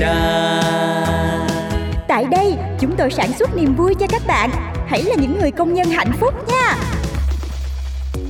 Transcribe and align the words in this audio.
đa. 0.00 0.62
Tại 2.08 2.24
đây, 2.30 2.54
chúng 2.80 2.94
tôi 2.98 3.10
sản 3.10 3.32
xuất 3.38 3.56
niềm 3.56 3.74
vui 3.76 3.94
cho 4.00 4.06
các 4.06 4.22
bạn. 4.26 4.50
Hãy 4.86 5.02
là 5.02 5.14
những 5.14 5.38
người 5.40 5.50
công 5.50 5.74
nhân 5.74 5.86
hạnh 5.90 6.12
phúc 6.20 6.34
nha. 6.48 6.76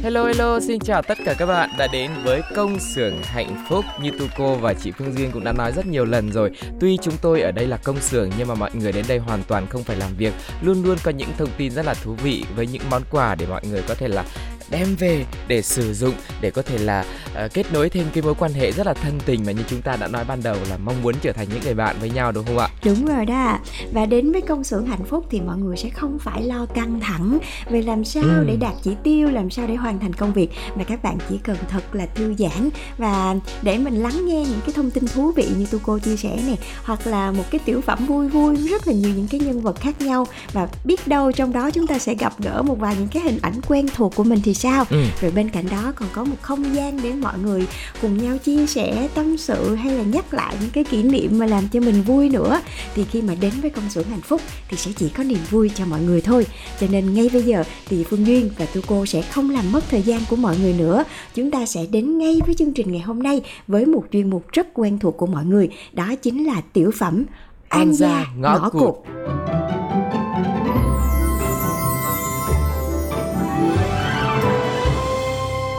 Hello 0.03 0.25
hello, 0.25 0.61
xin 0.61 0.81
chào 0.81 1.03
tất 1.03 1.19
cả 1.27 1.35
các 1.39 1.47
bạn 1.47 1.71
đã 1.79 1.87
đến 1.93 2.11
với 2.25 2.43
công 2.55 2.79
xưởng 2.81 3.23
hạnh 3.23 3.65
phúc 3.69 3.85
như 4.03 4.11
Tuco 4.19 4.55
và 4.55 4.75
chị 4.75 4.93
Phương 4.99 5.19
Duyên 5.19 5.31
cũng 5.33 5.45
đã 5.45 5.53
nói 5.53 5.73
rất 5.73 5.87
nhiều 5.87 6.05
lần 6.05 6.33
rồi. 6.33 6.51
Tuy 6.81 6.99
chúng 7.03 7.15
tôi 7.23 7.41
ở 7.41 7.53
đây 7.53 7.67
là 7.67 7.77
công 7.77 8.01
xưởng 8.01 8.31
nhưng 8.39 8.49
mà 8.49 8.55
mọi 8.55 8.71
người 8.75 8.93
đến 8.93 9.05
đây 9.09 9.19
hoàn 9.19 9.43
toàn 9.49 9.67
không 9.67 9.85
phải 9.85 9.97
làm 9.97 10.11
việc, 10.19 10.33
luôn 10.63 10.85
luôn 10.85 10.99
có 11.03 11.11
những 11.11 11.29
thông 11.39 11.49
tin 11.57 11.73
rất 11.73 11.87
là 11.87 11.95
thú 11.95 12.15
vị 12.23 12.45
với 12.57 12.67
những 12.67 12.83
món 12.91 13.03
quà 13.11 13.35
để 13.35 13.47
mọi 13.47 13.63
người 13.71 13.83
có 13.89 13.95
thể 13.95 14.09
là 14.09 14.25
đem 14.71 14.97
về 14.99 15.25
để 15.49 15.63
sử 15.63 15.95
dụng 15.95 16.15
để 16.41 16.51
có 16.51 16.63
thể 16.63 16.79
là 16.79 17.05
uh, 17.45 17.55
kết 17.55 17.73
nối 17.73 17.89
thêm 17.89 18.07
cái 18.15 18.23
mối 18.23 18.35
quan 18.39 18.53
hệ 18.53 18.73
rất 18.73 18.87
là 18.87 18.95
thân 18.95 19.19
tình 19.27 19.43
mà 19.47 19.53
như 19.53 19.63
chúng 19.69 19.83
ta 19.83 19.97
đã 19.97 20.09
nói 20.09 20.25
ban 20.25 20.43
đầu 20.43 20.57
là 20.71 20.77
mong 20.77 21.03
muốn 21.03 21.15
trở 21.23 21.33
thành 21.33 21.47
những 21.55 21.61
người 21.65 21.75
bạn 21.75 21.97
với 22.01 22.11
nhau 22.11 22.33
đúng 22.33 22.45
không 22.47 22.59
ạ? 22.59 22.69
Đúng 22.85 23.07
rồi 23.07 23.27
đó. 23.27 23.59
Và 23.93 24.07
đến 24.07 24.33
với 24.33 24.41
công 24.41 24.65
xưởng 24.65 24.87
hạnh 24.87 25.05
phúc 25.05 25.27
thì 25.31 25.41
mọi 25.41 25.57
người 25.59 25.77
sẽ 25.77 25.91
không 25.91 26.19
phải 26.19 26.43
lo 26.43 26.67
căng 26.67 27.01
thẳng 27.01 27.39
về 27.71 27.83
làm 27.83 28.05
sao 28.05 28.23
Ừ. 28.23 28.45
để 28.47 28.57
đạt 28.57 28.75
chỉ 28.83 28.91
tiêu, 29.03 29.31
làm 29.31 29.51
sao 29.51 29.67
để 29.67 29.75
hoàn 29.75 29.99
thành 29.99 30.13
công 30.13 30.33
việc 30.33 30.51
mà 30.77 30.85
các 30.85 31.03
bạn 31.03 31.19
chỉ 31.29 31.39
cần 31.45 31.57
thật 31.69 31.95
là 31.95 32.07
thư 32.07 32.35
giãn 32.39 32.71
và 32.99 33.37
để 33.63 33.79
mình 33.79 33.95
lắng 34.03 34.27
nghe 34.27 34.41
những 34.41 34.61
cái 34.67 34.73
thông 34.75 34.91
tin 34.91 35.05
thú 35.15 35.33
vị 35.33 35.49
như 35.59 35.67
tu 35.71 35.79
cô 35.83 35.99
chia 35.99 36.17
sẻ 36.17 36.39
nè, 36.47 36.55
hoặc 36.85 37.07
là 37.07 37.33
một 37.33 37.45
cái 37.51 37.59
tiểu 37.65 37.81
phẩm 37.81 38.07
vui 38.07 38.29
vui 38.29 38.57
rất 38.57 38.87
là 38.87 38.93
nhiều 38.93 39.11
những 39.17 39.27
cái 39.31 39.41
nhân 39.41 39.61
vật 39.61 39.81
khác 39.81 40.01
nhau 40.01 40.27
và 40.53 40.69
biết 40.85 41.09
đâu 41.09 41.33
trong 41.33 41.53
đó 41.53 41.71
chúng 41.71 41.87
ta 41.87 41.99
sẽ 41.99 42.15
gặp 42.15 42.33
gỡ 42.39 42.63
một 42.63 42.79
vài 42.79 42.97
những 42.99 43.09
cái 43.09 43.23
hình 43.23 43.39
ảnh 43.43 43.61
quen 43.69 43.87
thuộc 43.97 44.15
của 44.15 44.25
mình 44.25 44.41
thì 44.45 44.55
sao? 44.59 44.85
Ừ. 44.91 45.05
Rồi 45.21 45.31
bên 45.31 45.49
cạnh 45.49 45.65
đó 45.71 45.93
còn 45.97 46.09
có 46.13 46.25
một 46.25 46.37
không 46.43 46.75
gian 46.75 47.03
để 47.03 47.13
mọi 47.13 47.39
người 47.39 47.67
cùng 48.03 48.19
nhau 48.19 48.39
chia 48.39 48.67
sẻ 48.67 49.09
tâm 49.15 49.37
sự 49.37 49.75
hay 49.75 49.93
là 49.93 50.03
nhắc 50.03 50.35
lại 50.35 50.57
những 50.61 50.71
cái 50.71 50.85
kỷ 50.85 51.03
niệm 51.03 51.39
mà 51.39 51.47
làm 51.47 51.69
cho 51.69 51.81
mình 51.81 52.03
vui 52.03 52.29
nữa 52.29 52.61
thì 52.95 53.05
khi 53.05 53.23
mà 53.23 53.35
đến 53.41 53.53
với 53.63 53.71
công 53.71 53.91
xưởng 53.91 54.05
hạnh 54.05 54.21
phúc 54.21 54.41
thì 54.69 54.77
sẽ 54.77 54.91
chỉ 54.97 55.09
có 55.09 55.25
niềm 55.25 55.39
vui 55.51 55.71
cho 55.75 55.85
mọi 55.87 56.01
người 56.01 56.21
thôi 56.21 56.47
cho 56.81 56.87
nên 56.91 57.15
ngay 57.15 57.31
bây 57.33 57.43
giờ 57.43 57.65
thì 57.87 58.05
phương 58.05 58.27
duyên 58.27 58.51
và 58.59 58.67
tu 58.75 58.81
cô 58.87 59.07
sẽ 59.07 59.23
không 59.23 59.51
làm 59.51 59.73
mất 59.73 59.85
thời 59.91 60.03
gian 60.03 60.21
của 60.31 60.37
mọi 60.37 60.57
người 60.59 60.73
nữa 60.73 61.05
chúng 61.35 61.51
ta 61.51 61.67
sẽ 61.67 61.87
đến 61.91 62.19
ngay 62.19 62.41
với 62.47 62.55
chương 62.55 62.73
trình 62.73 62.93
ngày 62.93 63.01
hôm 63.01 63.23
nay 63.23 63.43
với 63.67 63.87
một 63.87 64.05
chuyên 64.13 64.31
mục 64.31 64.45
rất 64.53 64.67
quen 64.75 64.99
thuộc 64.99 65.17
của 65.17 65.27
mọi 65.27 65.45
người 65.45 65.69
đó 65.93 66.15
chính 66.23 66.47
là 66.47 66.61
tiểu 66.73 66.91
phẩm 66.99 67.25
An 67.69 67.95
gia 67.95 68.27
ngõ 68.37 68.71
cụt. 68.71 68.95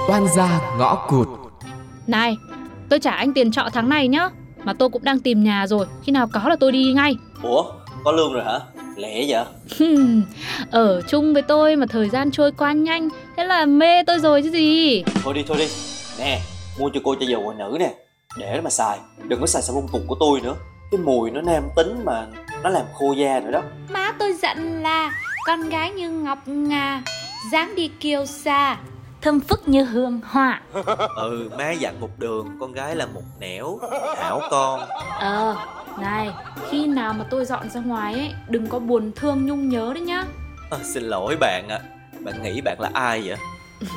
Oan 0.10 0.28
gia 0.36 0.60
ngõ 0.78 0.96
cụt. 0.96 1.28
Này, 2.08 2.38
tôi 2.90 3.00
trả 3.00 3.12
anh 3.12 3.34
tiền 3.34 3.52
trọ 3.52 3.62
tháng 3.74 3.90
này 3.90 4.08
nhá 4.08 4.30
Mà 4.64 4.74
tôi 4.74 4.90
cũng 4.90 5.04
đang 5.04 5.20
tìm 5.20 5.44
nhà 5.44 5.68
rồi 5.68 5.86
Khi 6.04 6.12
nào 6.12 6.28
có 6.34 6.50
là 6.50 6.56
tôi 6.60 6.72
đi 6.72 6.94
ngay 6.94 7.16
Ủa, 7.44 7.64
có 8.04 8.12
lương 8.12 8.34
rồi 8.34 8.44
hả? 8.44 8.60
Lẹ 8.96 9.26
vậy? 9.28 9.46
Ở 10.72 11.02
chung 11.02 11.34
với 11.34 11.42
tôi 11.42 11.76
mà 11.76 11.86
thời 11.90 12.10
gian 12.10 12.32
trôi 12.32 12.52
qua 12.52 12.72
nhanh 12.72 13.10
Thế 13.38 13.44
là 13.44 13.66
mê 13.66 14.04
tôi 14.04 14.20
rồi 14.20 14.42
chứ 14.42 14.50
gì 14.50 15.04
Thôi 15.24 15.34
đi, 15.34 15.44
thôi 15.48 15.58
đi. 15.58 15.68
Nè, 16.20 16.40
mua 16.80 16.90
cho 16.94 17.00
cô 17.04 17.16
chai 17.20 17.28
dầu 17.28 17.42
ngoại 17.42 17.58
nữ 17.60 17.78
nè. 17.80 17.94
Để 18.38 18.54
đó 18.56 18.62
mà 18.64 18.70
xài. 18.70 19.00
Đừng 19.24 19.40
có 19.42 19.48
xài 19.48 19.62
xà 19.62 19.74
bông 19.74 19.88
cục 19.88 20.02
của 20.08 20.16
tôi 20.20 20.42
nữa. 20.42 20.56
Cái 20.92 21.00
mùi 21.00 21.32
nó 21.32 21.42
nam 21.42 21.64
tính 21.76 22.06
mà 22.06 22.28
nó 22.64 22.70
làm 22.70 22.86
khô 22.94 23.14
da 23.14 23.40
rồi 23.40 23.52
đó. 23.52 23.62
Má 23.90 24.12
tôi 24.20 24.34
dặn 24.34 24.84
là 24.84 25.12
con 25.46 25.70
gái 25.70 25.92
như 25.92 26.10
ngọc 26.10 26.48
ngà, 26.48 27.04
dáng 27.52 27.76
đi 27.76 27.88
kiêu 28.00 28.26
xa, 28.26 28.78
thơm 29.22 29.40
phức 29.40 29.68
như 29.68 29.84
hương 29.84 30.20
hoa. 30.24 30.62
Ừ, 31.16 31.50
má 31.58 31.72
dặn 31.72 32.02
một 32.02 32.10
đường, 32.18 32.48
con 32.60 32.74
gái 32.74 32.96
là 32.96 33.06
một 33.06 33.22
nẻo, 33.40 33.80
hảo 34.18 34.42
con. 34.52 34.80
Ờ, 35.20 35.56
này, 36.00 36.32
khi 36.70 36.88
nào 36.88 37.14
mà 37.14 37.26
tôi 37.30 37.46
dọn 37.46 37.70
ra 37.70 37.82
ngoài 37.82 38.14
ấy 38.14 38.34
Đừng 38.50 38.68
có 38.68 38.80
buồn 38.80 39.12
thương 39.16 39.46
nhung 39.46 39.70
nhớ 39.70 39.92
đấy 39.94 40.04
nhá 40.04 40.24
À, 40.72 40.78
xin 40.84 41.04
lỗi 41.04 41.38
bạn 41.40 41.68
ạ. 41.70 41.80
Bạn 42.20 42.44
nghĩ 42.44 42.62
bạn 42.62 42.78
là 42.80 42.90
ai 42.94 43.22
vậy? 43.26 43.38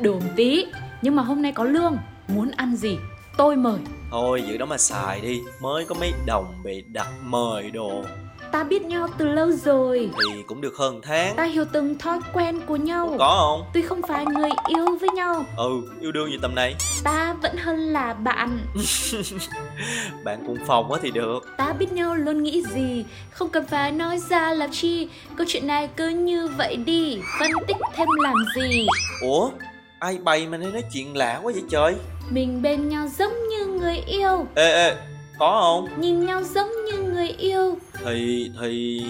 Đùm 0.00 0.20
tí 0.36 0.66
Nhưng 1.02 1.16
mà 1.16 1.22
hôm 1.22 1.42
nay 1.42 1.52
có 1.52 1.64
lương 1.64 1.98
Muốn 2.28 2.50
ăn 2.56 2.76
gì 2.76 2.98
tôi 3.36 3.56
mời 3.56 3.78
Thôi 4.10 4.42
giữ 4.48 4.56
đó 4.56 4.66
mà 4.66 4.78
xài 4.78 5.20
đi. 5.20 5.40
Mới 5.62 5.84
có 5.84 5.94
mấy 6.00 6.12
đồng 6.26 6.54
bị 6.64 6.84
đặt 6.92 7.06
mời 7.22 7.70
đồ. 7.70 8.04
Ta 8.52 8.64
biết 8.64 8.82
nhau 8.82 9.08
từ 9.18 9.24
lâu 9.28 9.50
rồi 9.52 10.10
Thì 10.34 10.42
cũng 10.46 10.60
được 10.60 10.76
hơn 10.76 11.00
tháng. 11.02 11.36
Ta 11.36 11.44
hiểu 11.44 11.64
từng 11.72 11.98
thói 11.98 12.18
quen 12.32 12.60
của 12.66 12.76
nhau 12.76 13.14
Có 13.18 13.36
không? 13.40 13.70
Tuy 13.74 13.82
không 13.82 14.00
phải 14.08 14.24
người 14.26 14.50
yêu 14.68 14.86
với 15.00 15.10
nhau 15.10 15.44
Ừ, 15.56 15.70
yêu 16.00 16.12
đương 16.12 16.30
gì 16.30 16.38
tầm 16.42 16.54
này. 16.54 16.74
Ta 17.04 17.34
vẫn 17.42 17.56
hơn 17.56 17.76
là 17.78 18.14
bạn 18.14 18.58
Bạn 20.24 20.42
cùng 20.46 20.58
phòng 20.66 20.92
á 20.92 20.98
thì 21.02 21.10
được. 21.10 21.40
Ta 21.56 21.72
biết 21.72 21.92
nhau 21.92 22.14
luôn 22.16 22.42
nghĩ 22.42 22.62
gì 22.74 23.04
Không 23.30 23.48
cần 23.48 23.66
phải 23.66 23.92
nói 23.92 24.18
ra 24.18 24.52
làm 24.52 24.70
chi 24.70 25.08
Câu 25.36 25.46
chuyện 25.50 25.66
này 25.66 25.88
cứ 25.96 26.08
như 26.08 26.48
vậy 26.58 26.76
đi 26.76 27.20
Phân 27.40 27.50
tích 27.66 27.76
thêm 27.94 28.08
làm 28.22 28.34
gì 28.56 28.86
Ủa? 29.22 29.50
Ai 29.98 30.18
bày 30.18 30.46
mà 30.46 30.56
nói 30.56 30.82
chuyện 30.92 31.16
lạ 31.16 31.40
quá 31.42 31.52
vậy 31.54 31.62
trời? 31.70 31.94
Mình 32.30 32.62
bên 32.62 32.88
nhau 32.88 33.08
giống 33.18 33.32
như 33.48 33.66
người 33.66 33.96
yêu 34.06 34.46
Ê 34.54 34.70
ê, 34.72 34.96
có 35.38 35.60
không? 35.60 36.00
Nhìn 36.00 36.26
nhau 36.26 36.42
giống 36.42 36.70
như 36.84 36.98
người 36.98 37.28
yêu. 37.28 37.78
Thì 38.04 38.50
thì 38.60 39.02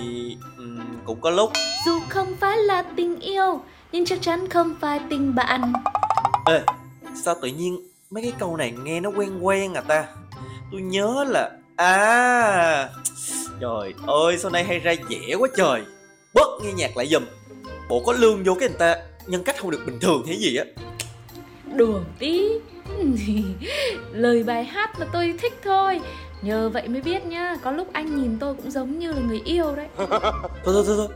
ừm, 0.56 0.78
cũng 1.04 1.20
có 1.20 1.30
lúc. 1.30 1.52
Dù 1.86 2.00
không 2.08 2.36
phải 2.40 2.56
là 2.56 2.82
tình 2.96 3.20
yêu 3.20 3.60
Nhưng 3.92 4.04
chắc 4.04 4.18
chắn 4.22 4.48
không 4.48 4.74
phải 4.80 5.00
tình 5.10 5.34
bạn. 5.34 5.72
Ê 6.46 6.62
sao 7.24 7.34
tự 7.42 7.48
nhiên 7.48 7.88
mấy 8.10 8.22
cái 8.22 8.32
câu 8.38 8.56
này 8.56 8.72
nghe 8.84 9.00
nó 9.00 9.10
quen 9.16 9.38
quen 9.40 9.74
à 9.74 9.80
ta? 9.80 10.04
Tôi 10.72 10.80
nhớ 10.80 11.24
là 11.28 11.50
à 11.76 12.88
trời 13.60 13.94
ơi 14.06 14.38
sau 14.38 14.50
này 14.50 14.64
hay 14.64 14.78
ra 14.78 14.94
vẻ 15.08 15.34
quá 15.38 15.48
trời. 15.56 15.82
Bớt 16.34 16.60
nghe 16.62 16.72
nhạc 16.72 16.96
lại 16.96 17.06
giùm. 17.06 17.22
Bộ 17.88 18.02
có 18.06 18.12
lương 18.12 18.44
vô 18.44 18.54
cái 18.54 18.68
người 18.68 18.78
ta 18.78 18.96
nhân 19.26 19.44
cách 19.44 19.56
không 19.58 19.70
được 19.70 19.80
bình 19.86 19.98
thường 20.00 20.22
hay 20.26 20.36
gì 20.36 20.56
á? 20.56 20.64
Đùa 21.74 22.00
tí 22.18 22.48
Lời 24.12 24.42
bài 24.42 24.64
hát 24.64 24.98
là 25.00 25.06
tôi 25.12 25.34
thích 25.42 25.60
thôi. 25.64 26.00
Nhờ 26.42 26.68
vậy 26.68 26.88
mới 26.88 27.00
biết 27.00 27.26
nhá 27.26 27.56
Có 27.62 27.70
lúc 27.70 27.92
anh 27.92 28.16
nhìn 28.16 28.38
tôi 28.38 28.54
cũng 28.54 28.70
giống 28.70 28.98
như 28.98 29.12
là 29.12 29.20
người 29.20 29.40
yêu 29.44 29.76
đấy. 29.76 29.88
Thôi 29.98 30.50
thôi 30.64 30.84
thôi 30.86 30.96
thôi. 30.96 31.08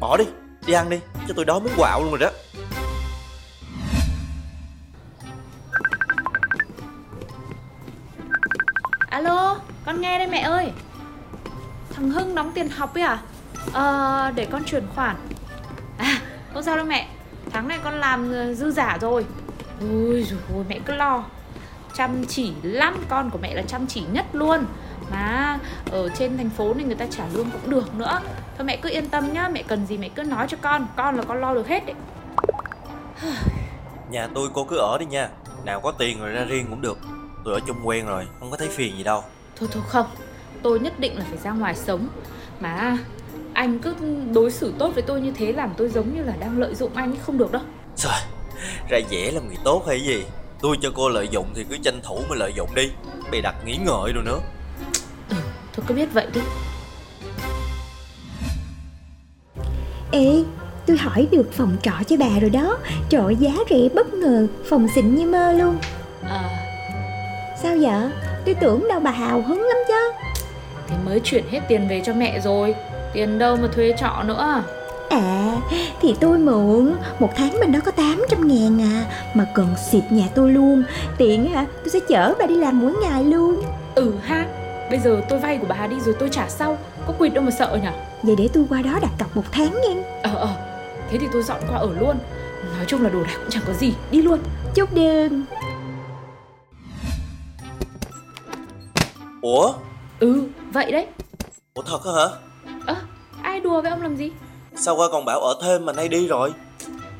Bỏ 0.00 0.16
đi 0.16 0.24
đi 0.66 0.72
ăn 0.72 0.90
đi 0.90 1.00
cho 1.28 1.34
tôi 1.36 1.44
đói 1.44 1.60
muốn 1.60 1.72
quạo 1.76 2.02
luôn 2.02 2.10
rồi 2.10 2.18
đó. 2.18 2.30
Alo, 9.10 9.60
con 9.84 10.00
nghe 10.00 10.18
đây 10.18 10.26
mẹ 10.26 10.38
ơi. 10.40 10.72
Thằng 11.94 12.10
Hưng 12.10 12.34
đóng 12.34 12.52
tiền 12.54 12.68
học 12.68 12.94
ấy 12.94 13.02
à? 13.02 13.18
Ờ, 13.72 14.32
để 14.34 14.46
con 14.52 14.64
chuyển 14.64 14.84
khoản. 14.94 15.16
À, 15.98 16.20
không 16.52 16.62
sao 16.62 16.76
đâu 16.76 16.86
mẹ. 16.86 17.08
Tháng 17.50 17.68
này 17.68 17.78
con 17.84 17.94
làm 17.94 18.32
ờ, 18.32 18.54
dư 18.54 18.70
giả 18.70 18.98
rồi 19.00 19.24
Ui 19.80 20.22
dồi 20.22 20.40
ôi, 20.54 20.64
mẹ 20.68 20.78
cứ 20.84 20.94
lo. 20.94 21.24
Chăm 21.94 22.24
chỉ 22.26 22.52
lắm, 22.62 23.04
con 23.08 23.30
của 23.30 23.38
mẹ 23.42 23.54
là 23.54 23.62
chăm 23.62 23.86
chỉ 23.86 24.02
nhất 24.12 24.26
luôn. 24.32 24.64
Mà 25.10 25.58
ở 25.90 26.08
trên 26.08 26.36
thành 26.36 26.50
phố 26.50 26.74
này 26.74 26.84
người 26.84 26.94
ta 26.94 27.06
trả 27.10 27.24
lương 27.32 27.50
cũng 27.50 27.70
được 27.70 27.94
nữa. 27.94 28.20
Thôi 28.56 28.64
mẹ 28.64 28.76
cứ 28.76 28.90
yên 28.90 29.08
tâm 29.08 29.32
nhá, 29.32 29.48
mẹ 29.48 29.62
cần 29.62 29.86
gì 29.86 29.98
mẹ 29.98 30.08
cứ 30.08 30.22
nói 30.22 30.46
cho 30.48 30.56
con. 30.60 30.86
Con 30.96 31.16
là 31.16 31.22
con 31.22 31.40
lo 31.40 31.54
được 31.54 31.68
hết 31.68 31.86
đấy. 31.86 31.94
Nhà 34.10 34.28
tôi 34.34 34.48
cô 34.54 34.64
cứ 34.64 34.76
ở 34.76 34.98
đi 34.98 35.06
nha. 35.06 35.28
Nào 35.64 35.80
có 35.80 35.92
tiền 35.92 36.20
rồi 36.20 36.30
ra 36.30 36.44
riêng 36.44 36.66
cũng 36.70 36.80
được. 36.80 36.98
Tôi 37.44 37.54
ở 37.54 37.60
chung 37.66 37.76
quen 37.84 38.06
rồi 38.06 38.26
không 38.40 38.50
có 38.50 38.56
thấy 38.56 38.68
phiền 38.68 38.96
gì 38.96 39.04
đâu. 39.04 39.22
Thôi 39.56 39.68
thôi 39.72 39.82
không. 39.86 40.06
Tôi 40.62 40.80
nhất 40.80 41.00
định 41.00 41.18
là 41.18 41.24
phải 41.28 41.38
ra 41.38 41.50
ngoài 41.50 41.74
sống. 41.74 42.08
Mà 42.60 42.98
anh 43.52 43.78
cứ 43.78 43.94
đối 44.34 44.50
xử 44.50 44.74
tốt 44.78 44.90
với 44.94 45.02
tôi 45.02 45.20
như 45.20 45.32
thế 45.32 45.52
làm 45.52 45.70
tôi 45.76 45.88
giống 45.88 46.14
như 46.14 46.22
là 46.22 46.32
đang 46.40 46.58
lợi 46.58 46.74
dụng 46.74 46.90
anh 46.94 47.16
không 47.22 47.38
được 47.38 47.52
đâu. 47.52 47.62
Trời, 47.96 48.20
ra 48.88 48.98
vẻ 49.10 49.30
làm 49.30 49.46
người 49.46 49.56
tốt 49.64 49.82
hay 49.88 50.00
gì? 50.00 50.24
Tôi 50.60 50.76
cho 50.82 50.90
cô 50.94 51.08
lợi 51.08 51.28
dụng 51.30 51.46
thì 51.54 51.64
cứ 51.70 51.76
tranh 51.76 52.00
thủ 52.02 52.20
mà 52.28 52.36
lợi 52.36 52.52
dụng 52.56 52.74
đi. 52.74 52.90
Bày 53.32 53.40
đặt 53.40 53.54
nghĩ 53.64 53.76
ngợi 53.76 54.12
rồi 54.14 54.24
nữa. 54.24 54.38
Thôi 55.72 55.84
cứ 55.86 55.94
biết 55.94 56.08
vậy 56.12 56.26
đi 56.34 56.40
Ê, 60.12 60.44
tôi 60.86 60.96
hỏi 60.96 61.28
được 61.30 61.52
phòng 61.52 61.76
trọ 61.82 61.92
cho 62.06 62.16
bà 62.16 62.38
rồi 62.40 62.50
đó. 62.50 62.78
Trời 63.08 63.22
ơi, 63.22 63.36
giá 63.36 63.52
rẻ 63.70 63.88
bất 63.94 64.14
ngờ, 64.14 64.46
phòng 64.68 64.88
xịn 64.94 65.14
như 65.14 65.26
mơ 65.26 65.52
luôn. 65.52 65.78
À. 66.28 66.50
Sao 67.62 67.76
vậy? 67.80 68.10
Tôi 68.44 68.54
tưởng 68.54 68.88
đâu 68.88 69.00
bà 69.00 69.10
hào 69.10 69.42
hứng 69.42 69.62
lắm 69.62 69.76
chứ. 69.88 70.12
Thì 70.88 70.94
mới 71.04 71.20
chuyển 71.20 71.44
hết 71.50 71.60
tiền 71.68 71.88
về 71.88 72.02
cho 72.04 72.14
mẹ 72.14 72.40
rồi. 72.40 72.74
Tiền 73.12 73.38
đâu 73.38 73.56
mà 73.56 73.68
thuê 73.72 73.94
trọ 73.98 74.22
nữa 74.24 74.62
À, 75.08 75.60
thì 76.00 76.14
tôi 76.20 76.38
mượn. 76.38 76.96
Một 77.18 77.30
tháng 77.36 77.60
bên 77.60 77.72
đó 77.72 77.78
có 77.84 77.90
800 77.90 78.48
ngàn 78.48 78.80
à. 78.80 79.04
Mà 79.34 79.46
cần 79.54 79.66
xịt 79.90 80.04
nhà 80.10 80.28
tôi 80.34 80.52
luôn. 80.52 80.82
Tiện 81.18 81.46
hả, 81.46 81.66
tôi 81.76 81.88
sẽ 81.88 82.00
chở 82.08 82.34
bà 82.38 82.46
đi 82.46 82.56
làm 82.56 82.80
mỗi 82.80 82.92
ngày 82.92 83.24
luôn. 83.24 83.62
Ừ 83.94 84.12
ha 84.22 84.46
Bây 84.90 84.98
giờ 84.98 85.22
tôi 85.28 85.38
vay 85.38 85.58
của 85.58 85.66
bà 85.68 85.86
đi 85.86 85.96
rồi 86.00 86.14
tôi 86.18 86.28
trả 86.28 86.48
sau. 86.48 86.78
Có 87.06 87.12
quỵt 87.12 87.34
đâu 87.34 87.44
mà 87.44 87.50
sợ 87.50 87.78
nhở? 87.82 87.90
Vậy 88.22 88.36
để 88.38 88.48
tôi 88.52 88.64
qua 88.68 88.82
đó 88.82 88.98
đặt 89.02 89.10
cọc 89.18 89.36
một 89.36 89.44
tháng 89.52 89.72
nha. 89.72 90.02
Ờ 90.22 90.34
ờ. 90.34 90.48
Thế 91.10 91.18
thì 91.18 91.26
tôi 91.32 91.42
dọn 91.42 91.60
qua 91.68 91.78
ở 91.78 91.88
luôn. 92.00 92.16
Nói 92.76 92.84
chung 92.86 93.02
là 93.02 93.10
đồ 93.10 93.22
đạc 93.22 93.36
cũng 93.36 93.50
chẳng 93.50 93.62
có 93.66 93.72
gì. 93.72 93.94
Đi 94.10 94.22
luôn. 94.22 94.38
Chúc 94.74 94.94
đơn. 94.94 95.44
Ủa, 99.42 99.72
Ừ 100.20 100.48
vậy 100.72 100.92
đấy. 100.92 101.06
Ủa 101.74 101.82
thật 101.82 102.00
hả? 102.04 102.26
Ơ 102.86 102.96
ai 103.42 103.60
đùa 103.60 103.82
với 103.82 103.90
ông 103.90 104.02
làm 104.02 104.16
gì 104.16 104.30
Sao 104.76 104.96
qua 104.96 105.08
còn 105.12 105.24
bảo 105.24 105.40
ở 105.40 105.54
thêm 105.62 105.86
mà 105.86 105.92
nay 105.92 106.08
đi 106.08 106.26
rồi? 106.28 106.52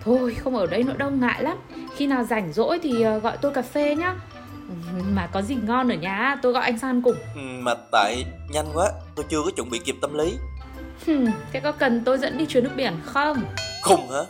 Thôi 0.05 0.35
không 0.35 0.57
ở 0.57 0.67
đây 0.67 0.83
nữa 0.83 0.95
đâu 0.99 1.11
ngại 1.11 1.43
lắm. 1.43 1.57
Khi 1.97 2.07
nào 2.07 2.25
rảnh 2.25 2.53
rỗi 2.53 2.79
thì 2.83 3.03
ờ, 3.03 3.19
gọi 3.19 3.37
tôi 3.37 3.53
cà 3.53 3.63
phê 3.63 3.95
nhá. 3.97 4.15
Mà 5.13 5.27
có 5.27 5.43
gì 5.43 5.57
ngon 5.63 5.89
ở 5.89 5.95
nhà 5.95 6.37
tôi 6.43 6.53
gọi 6.53 6.63
anh 6.63 6.79
sang 6.79 7.03
cùng. 7.03 7.17
Ừ, 7.35 7.41
Mà 7.41 7.75
tại 7.93 8.25
nhanh 8.51 8.67
quá 8.75 8.91
Tôi 9.17 9.25
chưa 9.29 9.43
có 9.45 9.51
chuẩn 9.57 9.71
bị 9.71 9.79
kịp 9.79 9.97
tâm 10.03 10.15
lý. 10.15 10.37
Hừm, 11.07 11.27
Thế 11.53 11.61
có 11.61 11.73
cần 11.73 12.03
tôi 12.05 12.19
dẫn 12.19 12.39
đi 12.39 12.47
chuyến 12.47 12.65
nước 12.65 12.71
biển 12.77 12.93
không? 13.05 13.37
Khùng 13.83 14.11
hả? 14.11 14.21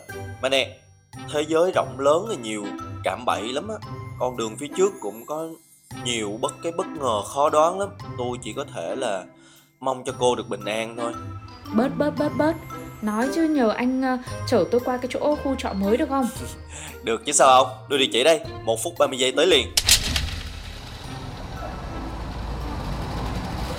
Mà 0.43 0.49
nè 0.49 0.79
Thế 1.33 1.45
giới 1.49 1.73
rộng 1.75 2.01
lớn 2.01 2.29
là 2.29 2.35
nhiều 2.43 2.65
Cạm 3.05 3.25
bậy 3.25 3.53
lắm 3.53 3.69
á. 3.69 3.75
Con 4.19 4.37
đường 4.37 4.57
phía 4.57 4.69
trước 4.77 4.93
cũng 5.01 5.27
có 5.27 5.49
nhiều 6.05 6.39
bất 6.43 6.55
cái 6.63 6.73
bất 6.73 6.87
ngờ 6.87 7.23
khó 7.23 7.51
đoán 7.51 7.79
lắm. 7.81 7.89
Tôi 8.19 8.39
chỉ 8.43 8.53
có 8.53 8.65
thể 8.75 8.97
là 8.97 9.25
Mong 9.81 10.05
cho 10.05 10.13
cô 10.19 10.35
được 10.35 10.49
bình 10.49 10.65
an 10.65 10.97
thôi. 10.97 11.13
Bớt 11.75 11.89
bớt 11.99 12.11
bớt 12.19 12.33
bớt 12.39 12.53
Nói 13.03 13.29
chứ 13.35 13.43
nhờ 13.43 13.69
anh 13.69 14.03
ờ, 14.03 14.19
chở 14.47 14.65
tôi 14.71 14.81
qua 14.85 14.97
cái 14.97 15.09
chỗ 15.13 15.37
khu 15.45 15.55
trọ 15.59 15.73
mới 15.73 15.97
được 15.97 16.09
không? 16.09 16.29
Được 17.03 17.27
chứ 17.27 17.33
sao 17.33 17.65
không? 17.65 17.75
Đưa 17.89 17.99
địa 17.99 18.09
chỉ 18.13 18.25
đây 18.25 18.41
1 18.65 18.77
phút 18.85 18.95
30 18.99 19.19
giây 19.19 19.33
tới 19.33 19.47
liền. 19.47 19.73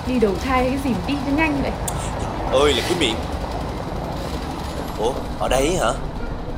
Đi 0.06 0.18
đầu 0.20 0.34
thai 0.44 0.64
cái 0.64 0.78
gì 0.84 0.90
mà 0.90 1.06
đi 1.08 1.14
cho 1.26 1.36
nhanh 1.36 1.62
vậy? 1.62 1.72
Ơi 2.52 2.74
là 2.74 2.82
cái 2.88 2.98
miệng. 3.00 3.16
Ủa 4.98 5.12
ở 5.38 5.48
đây 5.48 5.76
hả? 5.76 5.92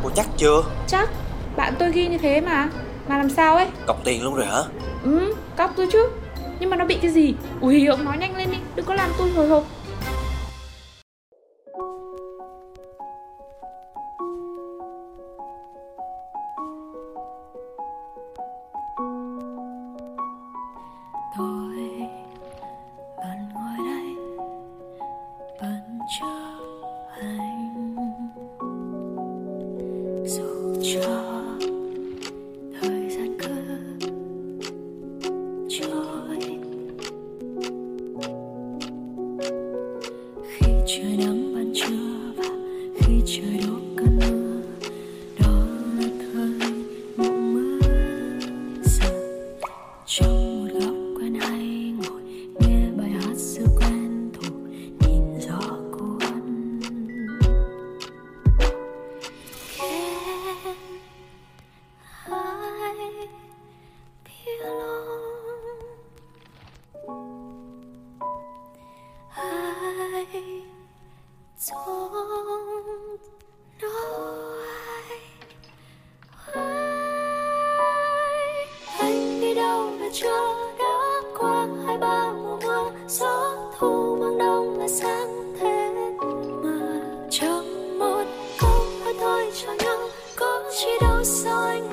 Cô 0.02 0.10
chắc 0.16 0.26
chưa? 0.36 0.62
Chắc 0.88 1.08
Bạn 1.56 1.74
tôi 1.78 1.92
ghi 1.92 2.06
như 2.08 2.18
thế 2.18 2.40
mà. 2.40 2.68
Mà 3.08 3.18
làm 3.18 3.30
sao 3.30 3.56
ấy? 3.56 3.66
Cọc 3.86 4.04
tiền 4.04 4.22
luôn 4.24 4.34
rồi 4.34 4.46
hả? 4.46 4.62
Ừ 5.02 5.34
cóc 5.56 5.72
tôi 5.76 5.88
chứ. 5.92 6.08
Nhưng 6.60 6.70
mà 6.70 6.76
nó 6.76 6.84
bị 6.84 6.98
cái 7.02 7.10
gì? 7.10 7.34
Ui 7.60 7.86
ông 7.86 8.04
nói 8.04 8.16
nhanh 8.18 8.36
lên 8.36 8.50
đi 8.50 8.56
Đừng 8.74 8.86
có 8.86 8.94
làm 8.94 9.10
tôi 9.18 9.30
hồi 9.30 9.48
hộp 9.48 9.64
có 90.80 90.86
chi 90.86 90.98
đâu 91.00 91.89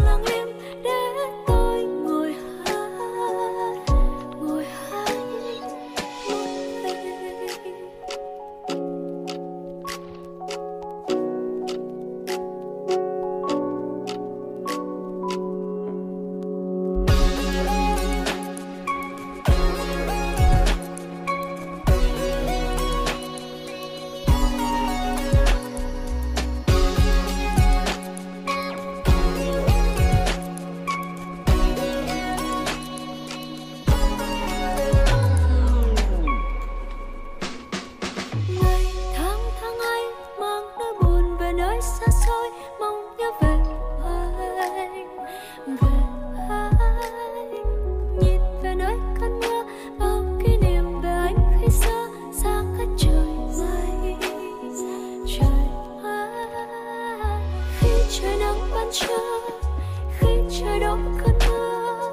cơn 61.23 61.35
mưa 61.47 62.11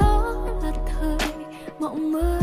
đó 0.00 0.34
là 0.62 0.72
thời 0.86 1.18
mộng 1.78 2.12
mơ. 2.12 2.35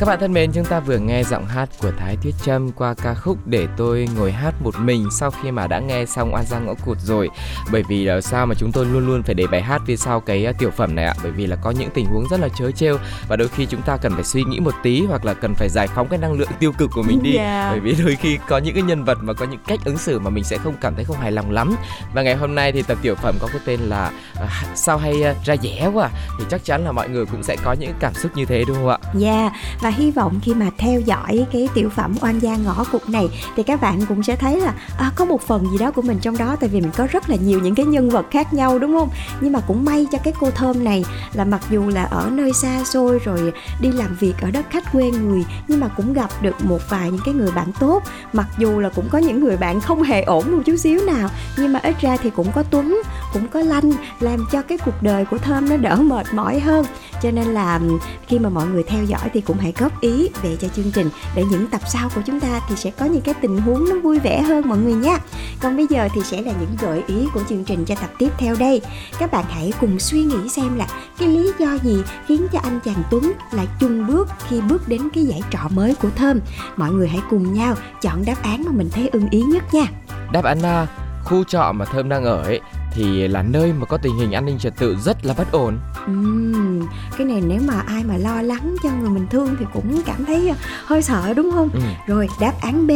Các 0.00 0.06
bạn 0.06 0.20
thân 0.20 0.32
mến, 0.32 0.52
chúng 0.52 0.64
ta 0.64 0.80
vừa 0.80 0.98
nghe 0.98 1.24
giọng 1.24 1.46
hát 1.46 1.68
của 1.82 1.90
Thái 1.98 2.16
Tuyết 2.22 2.34
Trâm 2.44 2.72
qua 2.72 2.94
ca 3.02 3.14
khúc 3.14 3.38
Để 3.46 3.66
tôi 3.76 4.08
ngồi 4.16 4.32
hát 4.32 4.54
một 4.62 4.74
mình 4.78 5.08
sau 5.18 5.30
khi 5.30 5.50
mà 5.50 5.66
đã 5.66 5.78
nghe 5.78 6.06
xong 6.06 6.34
Oan 6.34 6.44
Giang 6.46 6.66
Ngõ 6.66 6.74
Cụt 6.84 6.98
rồi. 6.98 7.28
Bởi 7.72 7.82
vì 7.88 8.04
là 8.04 8.20
sao 8.20 8.46
mà 8.46 8.54
chúng 8.54 8.72
tôi 8.72 8.86
luôn 8.86 9.06
luôn 9.06 9.22
phải 9.22 9.34
để 9.34 9.46
bài 9.46 9.62
hát 9.62 9.82
phía 9.86 9.96
sau 9.96 10.20
cái 10.20 10.46
uh, 10.50 10.58
tiểu 10.58 10.70
phẩm 10.70 10.94
này 10.94 11.04
ạ? 11.04 11.14
Bởi 11.22 11.32
vì 11.32 11.46
là 11.46 11.56
có 11.56 11.70
những 11.70 11.90
tình 11.94 12.06
huống 12.06 12.28
rất 12.30 12.40
là 12.40 12.48
chớ 12.58 12.70
trêu 12.70 12.98
và 13.28 13.36
đôi 13.36 13.48
khi 13.48 13.66
chúng 13.66 13.82
ta 13.82 13.96
cần 13.96 14.12
phải 14.14 14.24
suy 14.24 14.44
nghĩ 14.44 14.60
một 14.60 14.74
tí 14.82 15.04
hoặc 15.06 15.24
là 15.24 15.34
cần 15.34 15.54
phải 15.54 15.68
giải 15.68 15.88
phóng 15.88 16.08
cái 16.08 16.18
năng 16.18 16.32
lượng 16.32 16.50
tiêu 16.58 16.72
cực 16.78 16.90
của 16.92 17.02
mình 17.02 17.22
đi. 17.22 17.32
Dạ. 17.32 17.68
Bởi 17.70 17.80
vì 17.80 17.94
đôi 18.04 18.16
khi 18.16 18.38
có 18.48 18.58
những 18.58 18.74
cái 18.74 18.82
nhân 18.82 19.04
vật 19.04 19.18
mà 19.22 19.32
có 19.32 19.46
những 19.46 19.60
cách 19.66 19.80
ứng 19.84 19.98
xử 19.98 20.18
mà 20.18 20.30
mình 20.30 20.44
sẽ 20.44 20.58
không 20.58 20.74
cảm 20.80 20.94
thấy 20.94 21.04
không 21.04 21.20
hài 21.20 21.32
lòng 21.32 21.50
lắm. 21.50 21.76
Và 22.14 22.22
ngày 22.22 22.36
hôm 22.36 22.54
nay 22.54 22.72
thì 22.72 22.82
tập 22.82 22.98
tiểu 23.02 23.14
phẩm 23.14 23.34
có 23.40 23.48
cái 23.52 23.60
tên 23.64 23.80
là 23.80 24.12
uh, 24.44 24.48
sao 24.74 24.98
hay 24.98 25.14
uh, 25.30 25.44
ra 25.44 25.56
dẻ 25.62 25.90
quá 25.94 26.10
thì 26.38 26.44
chắc 26.50 26.64
chắn 26.64 26.84
là 26.84 26.92
mọi 26.92 27.08
người 27.08 27.26
cũng 27.26 27.42
sẽ 27.42 27.56
có 27.64 27.72
những 27.72 27.92
cảm 28.00 28.14
xúc 28.14 28.36
như 28.36 28.44
thế 28.44 28.64
đúng 28.66 28.76
không 28.76 28.88
ạ? 28.88 28.98
Dạ 29.14 29.50
và 29.80 29.89
hy 29.90 30.10
vọng 30.10 30.40
khi 30.42 30.54
mà 30.54 30.70
theo 30.78 31.00
dõi 31.00 31.46
cái 31.52 31.68
tiểu 31.74 31.90
phẩm 31.90 32.14
oan 32.20 32.38
gia 32.38 32.56
ngõ 32.56 32.84
cục 32.92 33.08
này 33.08 33.28
thì 33.56 33.62
các 33.62 33.80
bạn 33.80 34.00
cũng 34.08 34.22
sẽ 34.22 34.36
thấy 34.36 34.60
là 34.60 34.74
à, 34.98 35.12
có 35.14 35.24
một 35.24 35.42
phần 35.42 35.66
gì 35.72 35.78
đó 35.78 35.90
của 35.90 36.02
mình 36.02 36.18
trong 36.18 36.38
đó 36.38 36.56
tại 36.60 36.68
vì 36.68 36.80
mình 36.80 36.90
có 36.96 37.06
rất 37.10 37.30
là 37.30 37.36
nhiều 37.36 37.60
những 37.60 37.74
cái 37.74 37.86
nhân 37.86 38.10
vật 38.10 38.26
khác 38.30 38.52
nhau 38.52 38.78
đúng 38.78 38.92
không? 38.92 39.10
Nhưng 39.40 39.52
mà 39.52 39.60
cũng 39.60 39.84
may 39.84 40.06
cho 40.12 40.18
cái 40.24 40.32
cô 40.40 40.50
thơm 40.50 40.84
này 40.84 41.04
là 41.32 41.44
mặc 41.44 41.60
dù 41.70 41.88
là 41.88 42.04
ở 42.04 42.28
nơi 42.32 42.52
xa 42.52 42.84
xôi 42.84 43.18
rồi 43.18 43.52
đi 43.80 43.92
làm 43.92 44.16
việc 44.20 44.34
ở 44.42 44.50
đất 44.50 44.66
khách 44.70 44.92
quê 44.92 45.10
người 45.10 45.44
nhưng 45.68 45.80
mà 45.80 45.88
cũng 45.88 46.12
gặp 46.12 46.30
được 46.42 46.64
một 46.64 46.90
vài 46.90 47.10
những 47.10 47.20
cái 47.24 47.34
người 47.34 47.50
bạn 47.50 47.72
tốt. 47.80 48.02
Mặc 48.32 48.46
dù 48.58 48.78
là 48.78 48.88
cũng 48.88 49.08
có 49.08 49.18
những 49.18 49.40
người 49.40 49.56
bạn 49.56 49.80
không 49.80 50.02
hề 50.02 50.22
ổn 50.22 50.50
một 50.50 50.62
chút 50.66 50.76
xíu 50.76 51.00
nào 51.06 51.28
nhưng 51.58 51.72
mà 51.72 51.80
ít 51.82 52.00
ra 52.00 52.16
thì 52.16 52.30
cũng 52.30 52.52
có 52.52 52.62
tuấn 52.62 53.02
cũng 53.32 53.48
có 53.48 53.60
lanh 53.60 53.92
làm 54.20 54.46
cho 54.52 54.62
cái 54.62 54.78
cuộc 54.78 55.02
đời 55.02 55.24
của 55.24 55.38
thơm 55.38 55.68
nó 55.68 55.76
đỡ 55.76 55.96
mệt 55.96 56.26
mỏi 56.34 56.60
hơn 56.60 56.86
cho 57.22 57.30
nên 57.30 57.46
là 57.46 57.80
khi 58.26 58.38
mà 58.38 58.48
mọi 58.48 58.66
người 58.66 58.82
theo 58.82 59.04
dõi 59.04 59.30
thì 59.32 59.40
cũng 59.40 59.58
hãy 59.58 59.72
góp 59.78 60.00
ý 60.00 60.28
về 60.42 60.56
cho 60.60 60.68
chương 60.68 60.92
trình. 60.92 61.10
Để 61.34 61.44
những 61.50 61.66
tập 61.66 61.80
sau 61.88 62.08
của 62.14 62.20
chúng 62.26 62.40
ta 62.40 62.60
thì 62.68 62.76
sẽ 62.76 62.90
có 62.90 63.04
những 63.04 63.22
cái 63.22 63.34
tình 63.34 63.60
huống 63.60 63.88
nó 63.88 63.96
vui 64.02 64.18
vẻ 64.18 64.42
hơn 64.42 64.68
mọi 64.68 64.78
người 64.78 64.94
nha 64.94 65.18
còn 65.60 65.76
bây 65.76 65.86
giờ 65.90 66.08
thì 66.14 66.20
sẽ 66.24 66.42
là 66.42 66.52
những 66.60 66.76
gợi 66.80 67.02
ý 67.06 67.28
của 67.34 67.42
chương 67.48 67.64
trình 67.64 67.84
cho 67.84 67.94
tập 67.94 68.10
tiếp 68.18 68.28
theo 68.38 68.56
đây. 68.58 68.80
Các 69.18 69.32
bạn 69.32 69.44
hãy 69.48 69.72
cùng 69.80 69.98
suy 69.98 70.22
nghĩ 70.22 70.48
xem 70.48 70.76
là 70.76 70.86
cái 71.18 71.28
lý 71.28 71.52
do 71.58 71.78
gì 71.82 72.02
khiến 72.26 72.46
cho 72.52 72.58
anh 72.62 72.80
chàng 72.84 73.02
Tuấn 73.10 73.32
lại 73.52 73.66
chung 73.80 74.06
bước 74.06 74.28
khi 74.48 74.60
bước 74.60 74.88
đến 74.88 75.00
cái 75.14 75.24
giải 75.24 75.42
trọ 75.50 75.68
mới 75.70 75.94
của 75.94 76.10
Thơm. 76.16 76.40
Mọi 76.76 76.90
người 76.90 77.08
hãy 77.08 77.20
cùng 77.30 77.54
nhau 77.54 77.74
chọn 78.02 78.24
đáp 78.24 78.42
án 78.42 78.64
mà 78.64 78.72
mình 78.72 78.88
thấy 78.92 79.08
ưng 79.08 79.28
ý 79.30 79.42
nhất 79.42 79.74
nha. 79.74 79.86
Đáp 80.32 80.44
án 80.44 80.62
A, 80.62 80.86
khu 81.24 81.44
trọ 81.44 81.72
mà 81.72 81.84
Thơm 81.84 82.08
đang 82.08 82.24
ở 82.24 82.42
ấy 82.42 82.60
thì 82.92 83.28
là 83.28 83.42
nơi 83.42 83.72
mà 83.72 83.86
có 83.86 83.96
tình 83.96 84.16
hình 84.16 84.32
an 84.32 84.46
ninh 84.46 84.58
trật 84.58 84.76
tự 84.78 84.96
rất 84.96 85.24
là 85.24 85.34
bất 85.38 85.52
ổn. 85.52 85.78
Uhm, 86.10 86.86
cái 87.18 87.26
này 87.26 87.40
nếu 87.46 87.60
mà 87.66 87.80
ai 87.86 88.04
mà 88.04 88.16
lo 88.16 88.42
lắng 88.42 88.76
cho 88.82 88.90
người 89.00 89.10
mình 89.10 89.26
thương 89.30 89.56
thì 89.58 89.66
cũng 89.72 90.02
cảm 90.06 90.24
thấy 90.24 90.48
ờ, 90.48 90.54
hơi 90.84 91.02
sợ 91.02 91.34
đúng 91.36 91.50
không? 91.54 91.68
Ừ. 91.72 91.80
Rồi 92.06 92.28
đáp 92.40 92.52
án 92.60 92.86
B 92.86 92.90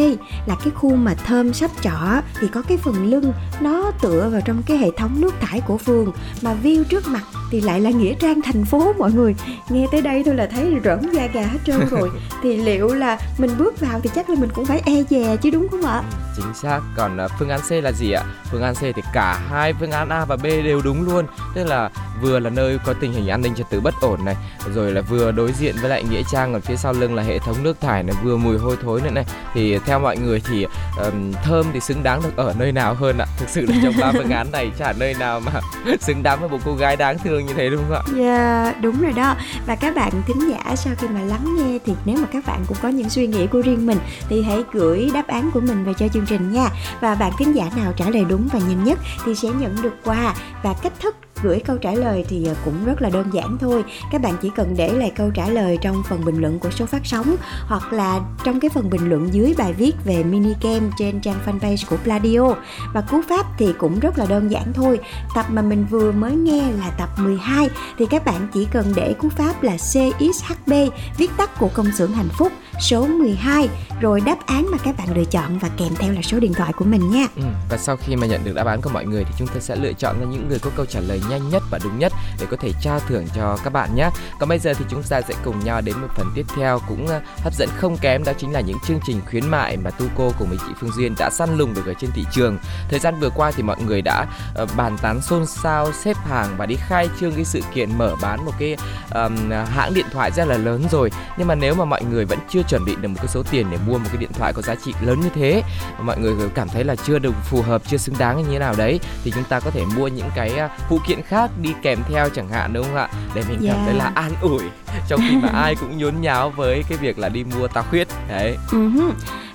là 0.46 0.56
cái 0.64 0.70
khu 0.74 0.94
mà 0.94 1.14
thơm 1.14 1.52
sắp 1.52 1.70
trọ 1.82 2.20
thì 2.40 2.48
có 2.48 2.62
cái 2.62 2.78
phần 2.78 3.06
lưng 3.06 3.32
nó 3.60 3.90
tựa 4.00 4.28
vào 4.32 4.40
trong 4.44 4.62
cái 4.66 4.76
hệ 4.76 4.90
thống 4.96 5.20
nước 5.20 5.34
thải 5.40 5.60
của 5.60 5.78
phường 5.78 6.12
mà 6.42 6.54
view 6.62 6.84
trước 6.84 7.08
mặt 7.08 7.22
thì 7.50 7.60
lại 7.60 7.80
là 7.80 7.90
nghĩa 7.90 8.14
trang 8.14 8.40
thành 8.42 8.64
phố 8.64 8.92
mọi 8.98 9.12
người. 9.12 9.34
Nghe 9.68 9.86
tới 9.92 10.02
đây 10.02 10.22
thôi 10.26 10.34
là 10.34 10.46
thấy 10.46 10.80
rỡn 10.84 11.12
da 11.12 11.26
gà 11.26 11.42
hết 11.42 11.58
trơn 11.66 11.80
rồi. 11.90 12.10
thì 12.42 12.56
liệu 12.56 12.88
là 12.88 13.18
mình 13.38 13.50
bước 13.58 13.80
vào 13.80 14.00
thì 14.00 14.10
chắc 14.14 14.30
là 14.30 14.36
mình 14.40 14.50
cũng 14.54 14.64
phải 14.64 14.82
e 14.86 15.02
dè 15.10 15.36
chứ 15.36 15.50
đúng 15.50 15.68
không 15.68 15.82
ạ? 15.82 16.02
Chính 16.36 16.54
xác. 16.54 16.80
Còn 16.96 17.20
à, 17.20 17.28
phương 17.38 17.48
án 17.48 17.60
C 17.68 17.72
là 17.72 17.92
gì 17.92 18.12
ạ? 18.12 18.24
Phương 18.50 18.62
án 18.62 18.74
C 18.74 18.78
thì 18.80 19.02
cả 19.12 19.40
hai 19.50 19.72
phương 19.84 19.92
án 19.92 20.08
A 20.08 20.24
và 20.24 20.36
B 20.36 20.42
đều 20.42 20.80
đúng 20.84 21.02
luôn. 21.02 21.26
Tức 21.54 21.64
là 21.64 21.90
vừa 22.22 22.38
là 22.38 22.50
nơi 22.50 22.78
có 22.84 22.94
tình 23.00 23.12
hình 23.12 23.28
an 23.28 23.42
ninh 23.42 23.54
trật 23.54 23.70
tự 23.70 23.80
bất 23.80 23.94
ổn 24.00 24.24
này, 24.24 24.36
rồi 24.74 24.92
là 24.92 25.00
vừa 25.00 25.32
đối 25.32 25.52
diện 25.52 25.74
với 25.80 25.90
lại 25.90 26.04
nghĩa 26.04 26.22
trang 26.30 26.54
ở 26.54 26.60
phía 26.60 26.76
sau 26.76 26.92
lưng 26.92 27.14
là 27.14 27.22
hệ 27.22 27.38
thống 27.38 27.62
nước 27.62 27.80
thải 27.80 28.02
này, 28.02 28.16
vừa 28.22 28.36
mùi 28.36 28.58
hôi 28.58 28.76
thối 28.82 29.00
nữa 29.00 29.10
này. 29.10 29.24
Thì 29.54 29.78
theo 29.78 30.00
mọi 30.00 30.16
người 30.16 30.40
thì 30.40 30.66
um, 31.04 31.32
thơm 31.44 31.66
thì 31.72 31.80
xứng 31.80 32.02
đáng 32.02 32.22
được 32.22 32.36
ở 32.36 32.54
nơi 32.58 32.72
nào 32.72 32.94
hơn 32.94 33.18
ạ? 33.18 33.26
Thực 33.38 33.48
sự 33.48 33.66
là 33.66 33.74
trong 33.82 33.94
ba 34.00 34.12
phương 34.12 34.30
án 34.30 34.52
này 34.52 34.70
chả 34.78 34.92
nơi 34.92 35.14
nào 35.14 35.40
mà 35.40 35.52
xứng 36.00 36.22
đáng 36.22 36.40
với 36.40 36.48
một 36.48 36.58
cô 36.64 36.74
gái 36.74 36.96
đáng 36.96 37.18
thương 37.18 37.46
như 37.46 37.54
thế 37.54 37.70
đúng 37.70 37.82
không 37.88 37.96
ạ? 37.96 38.02
Dạ 38.16 38.74
đúng 38.80 39.00
rồi 39.00 39.12
đó 39.12 39.34
Và 39.66 39.76
các 39.76 39.94
bạn 39.94 40.12
thính 40.26 40.50
giả 40.50 40.76
sau 40.76 40.94
khi 40.98 41.08
mà 41.08 41.20
lắng 41.20 41.56
nghe 41.56 41.78
Thì 41.86 41.92
nếu 42.04 42.16
mà 42.16 42.28
các 42.32 42.46
bạn 42.46 42.64
cũng 42.68 42.76
có 42.82 42.88
những 42.88 43.10
suy 43.10 43.26
nghĩ 43.26 43.46
của 43.46 43.60
riêng 43.60 43.86
mình 43.86 43.98
Thì 44.28 44.42
hãy 44.42 44.64
gửi 44.72 45.10
đáp 45.14 45.26
án 45.26 45.50
của 45.50 45.60
mình 45.60 45.84
về 45.84 45.92
cho 45.98 46.08
chương 46.08 46.26
trình 46.26 46.52
nha 46.52 46.68
Và 47.00 47.14
bạn 47.14 47.32
thính 47.38 47.54
giả 47.54 47.70
nào 47.76 47.92
trả 47.96 48.10
lời 48.10 48.24
đúng 48.28 48.48
và 48.52 48.58
nhanh 48.58 48.84
nhất 48.84 48.98
Thì 49.24 49.34
sẽ 49.34 49.48
nhận 49.48 49.73
được 49.82 49.94
quà 50.04 50.34
Và 50.62 50.74
cách 50.82 50.92
thức 51.00 51.16
gửi 51.44 51.60
câu 51.60 51.78
trả 51.78 51.92
lời 51.92 52.24
thì 52.28 52.44
ờ, 52.44 52.54
cũng 52.64 52.84
rất 52.84 53.02
là 53.02 53.10
đơn 53.10 53.30
giản 53.32 53.56
thôi. 53.60 53.84
Các 54.12 54.22
bạn 54.22 54.34
chỉ 54.42 54.50
cần 54.56 54.74
để 54.76 54.92
lại 54.92 55.12
câu 55.16 55.30
trả 55.30 55.48
lời 55.48 55.78
trong 55.80 56.02
phần 56.08 56.24
bình 56.24 56.40
luận 56.40 56.58
của 56.58 56.70
số 56.70 56.86
phát 56.86 57.06
sóng 57.06 57.36
hoặc 57.66 57.92
là 57.92 58.20
trong 58.44 58.60
cái 58.60 58.68
phần 58.68 58.90
bình 58.90 59.08
luận 59.08 59.28
dưới 59.32 59.54
bài 59.58 59.72
viết 59.72 59.92
về 60.04 60.24
mini 60.24 60.54
game 60.62 60.86
trên 60.98 61.20
trang 61.20 61.38
fanpage 61.46 61.84
của 61.88 61.96
Pladio. 61.96 62.54
Và 62.94 63.00
cú 63.00 63.20
pháp 63.28 63.46
thì 63.58 63.72
cũng 63.78 63.98
rất 63.98 64.18
là 64.18 64.26
đơn 64.26 64.50
giản 64.50 64.72
thôi. 64.72 65.00
Tập 65.34 65.46
mà 65.48 65.62
mình 65.62 65.86
vừa 65.90 66.12
mới 66.12 66.32
nghe 66.36 66.72
là 66.72 66.90
tập 66.98 67.08
12 67.18 67.68
thì 67.98 68.06
các 68.06 68.24
bạn 68.24 68.48
chỉ 68.54 68.66
cần 68.72 68.92
để 68.96 69.14
cú 69.18 69.28
pháp 69.28 69.62
là 69.62 69.76
CXHB 69.76 70.72
viết 71.18 71.30
tắt 71.36 71.58
của 71.58 71.68
công 71.74 71.92
xưởng 71.92 72.12
hạnh 72.12 72.28
phúc, 72.38 72.52
số 72.80 73.06
12 73.06 73.68
rồi 74.00 74.20
đáp 74.20 74.46
án 74.46 74.70
mà 74.70 74.78
các 74.78 74.96
bạn 74.98 75.16
lựa 75.16 75.24
chọn 75.24 75.58
và 75.58 75.68
kèm 75.76 75.94
theo 75.98 76.12
là 76.12 76.22
số 76.22 76.40
điện 76.40 76.54
thoại 76.54 76.72
của 76.72 76.84
mình 76.84 77.10
nha. 77.10 77.26
Ừ. 77.36 77.42
Và 77.70 77.76
sau 77.76 77.96
khi 77.96 78.16
mà 78.16 78.26
nhận 78.26 78.44
được 78.44 78.54
đáp 78.54 78.66
án 78.66 78.82
của 78.82 78.90
mọi 78.90 79.04
người 79.04 79.24
thì 79.24 79.32
chúng 79.38 79.48
ta 79.48 79.60
sẽ 79.60 79.76
lựa 79.76 79.92
chọn 79.92 80.20
ra 80.20 80.26
những 80.30 80.48
người 80.48 80.58
có 80.58 80.70
câu 80.76 80.86
trả 80.86 81.00
lời 81.00 81.20
nhanh 81.30 81.33
nhanh 81.34 81.50
nhất 81.50 81.62
và 81.70 81.78
đúng 81.84 81.98
nhất 81.98 82.12
để 82.40 82.46
có 82.50 82.56
thể 82.56 82.72
trao 82.80 83.00
thưởng 83.00 83.26
cho 83.34 83.58
các 83.64 83.72
bạn 83.72 83.94
nhé. 83.94 84.10
Còn 84.38 84.48
bây 84.48 84.58
giờ 84.58 84.74
thì 84.74 84.84
chúng 84.88 85.02
ta 85.02 85.20
sẽ 85.20 85.34
cùng 85.44 85.64
nhau 85.64 85.80
đến 85.80 85.96
một 85.98 86.08
phần 86.16 86.26
tiếp 86.34 86.46
theo 86.56 86.80
cũng 86.88 87.06
ờ, 87.06 87.20
hấp 87.36 87.54
dẫn 87.54 87.68
không 87.76 87.96
kém 87.96 88.24
đó 88.24 88.32
chính 88.38 88.52
là 88.52 88.60
những 88.60 88.78
chương 88.86 89.00
trình 89.06 89.20
khuyến 89.30 89.46
mại 89.46 89.76
mà 89.76 89.90
Tuco 89.90 90.30
cùng 90.38 90.48
với 90.48 90.58
chị 90.66 90.74
Phương 90.80 90.92
Duyên 90.92 91.14
đã 91.18 91.30
săn 91.30 91.58
lùng 91.58 91.74
được 91.74 91.86
ở 91.86 91.94
trên 92.00 92.10
thị 92.14 92.24
trường. 92.32 92.58
Thời 92.88 92.98
gian 92.98 93.20
vừa 93.20 93.30
qua 93.30 93.50
thì 93.50 93.62
mọi 93.62 93.76
người 93.82 94.02
đã 94.02 94.26
ờ, 94.54 94.66
bàn 94.76 94.96
tán 95.02 95.20
xôn 95.22 95.46
xao 95.46 95.92
xếp 95.92 96.16
hàng 96.16 96.54
và 96.56 96.66
đi 96.66 96.76
khai 96.76 97.08
trương 97.20 97.34
cái 97.34 97.44
sự 97.44 97.60
kiện 97.74 97.98
mở 97.98 98.16
bán 98.22 98.44
một 98.44 98.52
cái 98.58 98.76
um, 99.14 99.50
hãng 99.50 99.94
điện 99.94 100.06
thoại 100.12 100.30
rất 100.30 100.48
là 100.48 100.56
lớn 100.56 100.84
rồi. 100.90 101.10
Nhưng 101.38 101.48
mà 101.48 101.54
nếu 101.54 101.74
mà 101.74 101.84
mọi 101.84 102.04
người 102.04 102.24
vẫn 102.24 102.38
chưa 102.50 102.62
chuẩn 102.62 102.84
bị 102.84 102.96
được 103.00 103.08
một 103.08 103.16
cái 103.18 103.28
số 103.28 103.42
tiền 103.50 103.66
để 103.70 103.78
mua 103.86 103.98
một 103.98 104.08
cái 104.08 104.16
điện 104.16 104.32
thoại 104.32 104.52
có 104.52 104.62
giá 104.62 104.74
trị 104.84 104.94
lớn 105.00 105.20
như 105.20 105.28
thế 105.34 105.62
mọi 106.00 106.18
người 106.18 106.34
cảm 106.54 106.68
thấy 106.68 106.84
là 106.84 106.96
chưa 106.96 107.18
được 107.18 107.34
phù 107.44 107.62
hợp 107.62 107.82
chưa 107.86 107.96
xứng 107.96 108.18
đáng 108.18 108.42
như 108.42 108.48
thế 108.50 108.58
nào 108.58 108.74
đấy 108.78 109.00
thì 109.24 109.30
chúng 109.34 109.44
ta 109.44 109.60
có 109.60 109.70
thể 109.70 109.84
mua 109.96 110.08
những 110.08 110.30
cái 110.34 110.56
ờ, 110.56 110.68
phụ 110.88 111.00
kiện 111.06 111.22
khác 111.28 111.50
đi 111.62 111.70
kèm 111.82 111.98
theo 112.08 112.28
chẳng 112.28 112.48
hạn 112.48 112.72
đúng 112.72 112.84
không 112.84 112.96
ạ? 112.96 113.08
Để 113.34 113.42
mình 113.48 113.60
cảm 113.66 113.76
thấy 113.76 113.94
Yeah. 113.94 113.96
là 113.96 114.12
an 114.14 114.32
ủi 114.40 114.62
trong 115.08 115.20
khi 115.28 115.36
mà 115.36 115.48
ai 115.48 115.74
cũng 115.74 115.98
nhốn 115.98 116.14
nháo 116.20 116.50
với 116.50 116.84
cái 116.88 116.98
việc 116.98 117.18
là 117.18 117.28
đi 117.28 117.44
mua 117.44 117.68
táo 117.68 117.84
khuyết. 117.90 118.08
Đấy. 118.28 118.56
Hứ. 118.68 119.12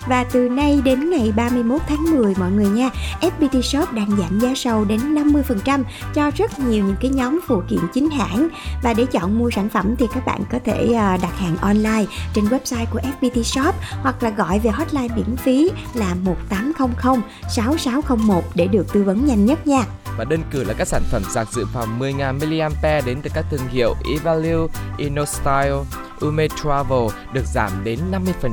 Và 0.07 0.23
từ 0.23 0.49
nay 0.49 0.81
đến 0.83 1.09
ngày 1.09 1.33
31 1.35 1.81
tháng 1.87 2.03
10 2.11 2.33
mọi 2.39 2.51
người 2.51 2.67
nha 2.67 2.89
FPT 3.21 3.61
Shop 3.61 3.93
đang 3.93 4.09
giảm 4.17 4.39
giá 4.39 4.53
sâu 4.55 4.85
đến 4.85 5.15
50% 5.15 5.83
cho 6.13 6.31
rất 6.37 6.59
nhiều 6.59 6.85
những 6.85 6.95
cái 7.01 7.11
nhóm 7.11 7.39
phụ 7.47 7.61
kiện 7.69 7.79
chính 7.93 8.09
hãng. 8.09 8.47
Và 8.83 8.93
để 8.93 9.05
chọn 9.05 9.39
mua 9.39 9.49
sản 9.49 9.69
phẩm 9.69 9.95
thì 9.95 10.05
các 10.13 10.25
bạn 10.25 10.43
có 10.51 10.59
thể 10.65 10.93
à, 10.93 11.17
đặt 11.21 11.39
hàng 11.39 11.57
online 11.57 12.05
trên 12.33 12.45
website 12.45 12.85
của 12.91 12.99
FPT 13.21 13.43
Shop 13.43 13.75
Hoặc 14.01 14.23
là 14.23 14.29
gọi 14.29 14.59
về 14.59 14.71
hotline 14.71 15.15
miễn 15.15 15.35
phí 15.35 15.71
là 15.93 16.15
1800 16.23 17.21
6601 17.49 18.43
để 18.55 18.67
được 18.67 18.93
tư 18.93 19.03
vấn 19.03 19.25
nhanh 19.25 19.45
nhất 19.45 19.67
nha 19.67 19.83
và 20.19 20.25
đơn 20.25 20.43
cử 20.51 20.63
là 20.63 20.73
các 20.77 20.87
sản 20.87 21.01
phẩm 21.11 21.23
sạc 21.23 21.51
dự 21.51 21.65
phòng 21.73 21.99
10.000 21.99 22.39
mAh 22.39 23.05
đến 23.05 23.19
từ 23.23 23.29
các 23.33 23.45
thương 23.51 23.67
hiệu 23.67 23.95
Evalue, 24.15 24.67
InnoStyle, 24.97 25.77
Ume 26.25 26.47
Travel 26.47 27.07
được 27.33 27.45
giảm 27.45 27.71
đến 27.83 27.99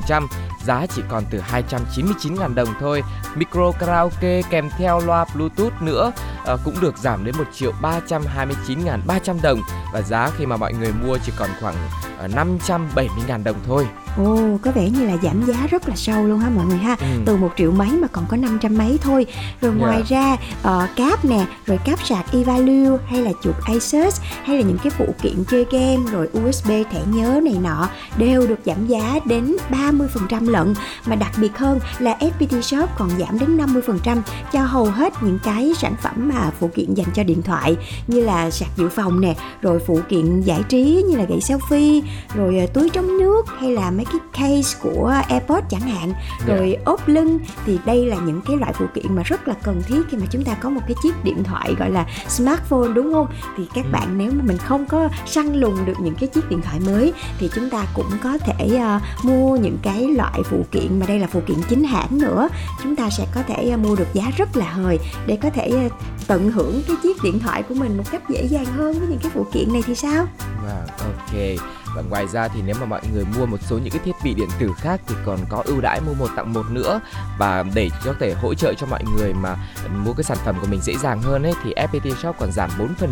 50%, 0.09 0.27
giá 0.65 0.87
chỉ 0.97 1.03
còn 1.09 1.25
từ 1.31 1.41
299.000 1.53 2.55
đồng 2.55 2.69
thôi. 2.81 3.03
Micro 3.37 3.73
karaoke 3.73 4.43
kèm 4.51 4.69
theo 4.79 5.01
loa 5.01 5.25
Bluetooth 5.35 5.83
nữa 5.83 6.13
ờ, 6.45 6.59
cũng 6.65 6.81
được 6.81 6.99
giảm 6.99 7.25
đến 7.25 7.35
1 7.39 7.45
triệu 7.55 7.73
329.300 7.83 9.43
đồng 9.43 9.61
và 9.93 10.03
giá 10.03 10.31
khi 10.37 10.47
mà 10.47 10.57
mọi 10.57 10.73
người 10.73 10.93
mua 10.93 11.19
chỉ 11.27 11.33
còn 11.37 11.51
khoảng 11.61 11.75
ờ, 12.19 12.29
570.000 12.29 13.45
đồng 13.45 13.57
thôi. 13.67 13.87
Ồ, 14.19 14.59
có 14.63 14.71
vẻ 14.71 14.89
như 14.91 15.07
là 15.07 15.17
giảm 15.23 15.43
giá 15.47 15.67
rất 15.71 15.89
là 15.89 15.97
sâu 15.97 16.25
luôn 16.27 16.39
ha 16.39 16.49
mọi 16.51 16.65
người 16.67 16.79
ha 16.79 16.97
Ừ. 17.01 17.07
Từ 17.27 17.37
một 17.37 17.51
triệu 17.57 17.71
mấy 17.73 17.89
mà 17.91 18.09
còn 18.13 18.25
có 18.29 18.37
500 18.37 18.79
mấy 18.79 18.99
thôi 19.03 19.27
Rồi 19.61 19.75
ngoài 19.75 20.03
ra 20.09 20.37
ờ, 20.63 20.87
cáp 20.97 21.25
nè, 21.25 21.47
rồi 21.67 21.79
cáp 21.85 22.07
sạc 22.07 22.25
Evalue 22.33 22.99
hay 23.11 23.23
là 23.23 23.31
chuột 23.43 23.55
Asus 23.65 24.21
Hay 24.45 24.57
là 24.57 24.63
những 24.63 24.79
cái 24.79 24.91
phụ 24.91 25.15
kiện 25.23 25.45
chơi 25.51 25.67
game 25.71 26.11
rồi 26.13 26.29
USB 26.39 26.69
thẻ 26.69 27.01
nhớ 27.07 27.41
này 27.45 27.56
nọ 27.63 27.89
Đều 28.19 28.47
được 28.47 28.59
giảm 28.67 28.87
giá 28.87 29.15
đến 29.25 29.57
30% 29.71 30.51
lận 30.51 30.75
Mà 31.07 31.17
đặc 31.17 31.33
biệt 31.41 31.59
hơn 31.59 31.79
là 31.99 32.17
FPT 32.21 32.61
Shop 32.61 32.91
còn 32.99 33.11
giảm 33.19 33.39
đến 33.39 33.57
50% 33.57 34.17
Cho 34.53 34.61
hầu 34.63 34.85
hết 34.85 35.13
những 35.23 35.39
cái 35.45 35.73
sản 35.79 35.95
phẩm 36.03 36.29
mà 36.35 36.51
phụ 36.61 36.71
kiện 36.75 36.95
dành 36.95 37.09
cho 37.15 37.23
điện 37.23 37.43
thoại 37.43 37.77
Như 38.07 38.21
là 38.25 38.51
sạc 38.51 38.69
dự 38.77 38.89
phòng 38.89 39.21
nè, 39.21 39.35
rồi 39.63 39.79
phụ 39.87 40.01
kiện 40.09 40.41
giải 40.41 40.63
trí 40.69 41.05
như 41.09 41.17
là 41.17 41.25
gậy 41.25 41.39
selfie 41.39 42.03
Rồi 42.35 42.59
ờ, 42.59 42.67
túi 42.67 42.91
chống 42.91 43.19
nước 43.19 43.47
hay 43.59 43.71
là 43.73 43.91
mấy 43.91 44.07
mấy 44.07 44.21
cái 44.21 44.21
case 44.49 44.79
của 44.83 45.15
AirPods 45.29 45.67
chẳng 45.71 45.81
hạn. 45.81 46.13
Rồi 46.47 46.77
ốp 46.85 47.09
lưng 47.09 47.39
thì 47.67 47.79
đây 47.87 48.07
là 48.07 48.17
những 48.17 48.41
cái 48.47 48.57
loại 48.57 48.73
phụ 48.73 48.87
kiện 48.95 49.17
mà 49.17 49.23
rất 49.23 49.49
là 49.49 49.55
cần 49.63 49.83
thiết 49.87 50.01
khi 50.11 50.17
mà 50.17 50.27
chúng 50.31 50.45
ta 50.45 50.55
có 50.55 50.71
một 50.71 50.81
cái 50.87 50.95
chiếc 51.03 51.25
điện 51.25 51.45
thoại 51.45 51.75
gọi 51.79 51.91
là 51.91 52.07
smartphone 52.29 52.89
đúng 52.95 53.13
không? 53.13 53.27
Thì 53.57 53.65
các 53.75 53.85
Ừ. 53.85 53.91
bạn 53.93 54.19
nếu 54.19 54.33
mà 54.33 54.43
mình 54.45 54.59
không 54.59 54.87
có 54.87 55.09
săn 55.27 55.53
lùng 55.61 55.85
được 55.85 55.93
những 56.01 56.15
cái 56.15 56.29
chiếc 56.29 56.51
điện 56.51 56.61
thoại 56.63 56.81
mới 56.81 57.13
thì 57.39 57.46
thì 57.47 57.53
chúng 57.55 57.71
ta 57.71 57.87
cũng 57.95 58.11
có 58.23 58.39
thể 58.39 58.81
uh, 58.97 59.25
mua 59.25 59.57
những 59.57 59.79
cái 59.83 60.09
loại 60.09 60.41
phụ 60.45 60.67
kiện 60.73 61.01
mà 61.01 61.07
đây 61.07 61.19
là 61.19 61.27
phụ 61.27 61.41
kiện 61.47 61.57
chính 61.69 61.85
hãng 61.85 62.19
nữa 62.19 62.49
chúng 62.83 62.97
ta 62.97 63.11
sẽ 63.11 63.27
có 63.35 63.43
thể 63.43 63.73
uh, 63.75 63.79
mua 63.81 63.97
được 63.97 64.09
giá 64.13 64.31
rất 64.37 64.57
là 64.57 64.71
hời 64.71 64.99
để 65.27 65.39
có 65.43 65.51
thể 65.51 65.87
uh, 65.87 65.93
tận 66.27 66.53
hưởng 66.53 66.83
cái 66.87 66.97
chiếc 67.03 67.23
điện 67.23 67.39
thoại 67.39 67.63
của 67.63 67.75
mình 67.75 67.97
một 67.97 68.05
cách 68.11 68.23
dễ 68.29 68.47
dàng 68.47 68.67
hơn 68.67 68.99
với 68.99 69.09
những 69.09 69.19
cái 69.23 69.33
phụ 69.35 69.47
kiện 69.53 69.73
này 69.73 69.83
thì 69.87 69.95
sao 69.95 70.27
wow, 70.67 71.09
ok. 71.09 71.76
Và 71.97 72.03
ngoài 72.03 72.29
ra 72.29 72.49
thì 72.49 72.63
nếu 72.67 72.77
mà 72.81 72.87
mọi 72.87 73.01
người 73.13 73.25
mua 73.39 73.47
một 73.47 73.61
số 73.61 73.79
những 73.79 73.91
cái 73.91 74.01
thiết 74.05 74.17
bị 74.25 74.35
điện 74.35 74.49
tử 74.59 74.73
khác 74.77 75.01
thì 75.07 75.15
còn 75.27 75.39
có 75.49 75.63
ưu 75.65 75.81
đãi 75.81 76.01
mua 76.01 76.15
một 76.15 76.31
tặng 76.37 76.53
một 76.53 76.71
nữa. 76.71 77.01
Và 77.39 77.65
để 77.75 77.91
có 78.05 78.15
thể 78.21 78.35
hỗ 78.35 78.55
trợ 78.55 78.75
cho 78.75 78.87
mọi 78.87 79.05
người 79.17 79.35
mà 79.35 79.57
mua 80.05 80.13
cái 80.13 80.25
sản 80.25 80.39
phẩm 80.45 80.57
của 80.61 80.67
mình 80.67 80.81
dễ 80.81 80.97
dàng 80.97 81.23
hơn 81.23 81.43
ấy, 81.43 81.55
thì 81.65 81.75
FPT 81.75 82.15
Shop 82.15 82.37
còn 82.39 82.53
giảm 82.53 82.71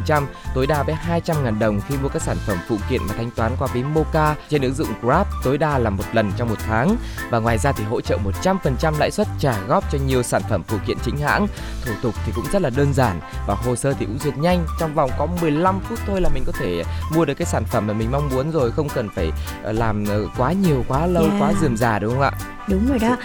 4% 0.08 0.26
tối 0.54 0.66
đa 0.66 0.82
với 0.82 0.94
200 0.94 1.44
ngàn 1.44 1.58
đồng 1.58 1.80
khi 1.88 1.94
mua 2.02 2.08
các 2.08 2.22
sản 2.22 2.36
phẩm 2.46 2.58
phụ 2.68 2.76
kiện 2.90 3.00
mà 3.08 3.14
thanh 3.16 3.30
toán 3.30 3.52
qua 3.58 3.68
ví 3.74 3.82
Moca 3.82 4.34
trên 4.48 4.62
ứng 4.62 4.74
dụng 4.74 4.88
Grab 5.02 5.26
tối 5.44 5.58
đa 5.58 5.78
là 5.78 5.90
một 5.90 6.04
lần 6.12 6.32
trong 6.36 6.48
một 6.48 6.58
tháng. 6.66 6.96
Và 7.30 7.38
ngoài 7.38 7.58
ra 7.58 7.72
thì 7.72 7.84
hỗ 7.84 8.00
trợ 8.00 8.18
100% 8.42 8.98
lãi 8.98 9.10
suất 9.10 9.26
trả 9.38 9.60
góp 9.68 9.84
cho 9.92 9.98
nhiều 10.06 10.22
sản 10.22 10.42
phẩm 10.50 10.62
phụ 10.68 10.76
kiện 10.86 10.96
chính 11.04 11.16
hãng. 11.16 11.46
Thủ 11.84 11.92
tục 12.02 12.14
thì 12.26 12.32
cũng 12.36 12.44
rất 12.52 12.62
là 12.62 12.70
đơn 12.70 12.94
giản 12.94 13.20
và 13.46 13.54
hồ 13.54 13.76
sơ 13.76 13.92
thì 13.92 14.06
cũng 14.06 14.18
duyệt 14.18 14.36
nhanh, 14.36 14.66
trong 14.80 14.94
vòng 14.94 15.10
có 15.18 15.26
15 15.40 15.80
phút 15.80 15.98
thôi 16.06 16.20
là 16.20 16.28
mình 16.28 16.44
có 16.46 16.52
thể 16.58 16.82
mua 17.14 17.24
được 17.24 17.34
cái 17.34 17.46
sản 17.46 17.64
phẩm 17.64 17.86
mà 17.86 17.92
mình 17.92 18.10
mong 18.10 18.28
muốn 18.28 18.50
rồi 18.50 18.72
không 18.76 18.88
cần 18.94 19.08
phải 19.14 19.32
ờ, 19.62 19.72
làm 19.72 20.04
ờ, 20.08 20.26
quá 20.38 20.52
nhiều 20.52 20.84
quá 20.88 21.06
lâu 21.06 21.22
Yeah. 21.22 21.42
quá 21.42 21.52
dườm 21.60 21.76
già 21.76 21.98
đúng 21.98 22.12
không 22.12 22.22
ạ 22.22 22.30
Đúng 22.68 22.88
rồi 22.88 22.98
đó 22.98 23.16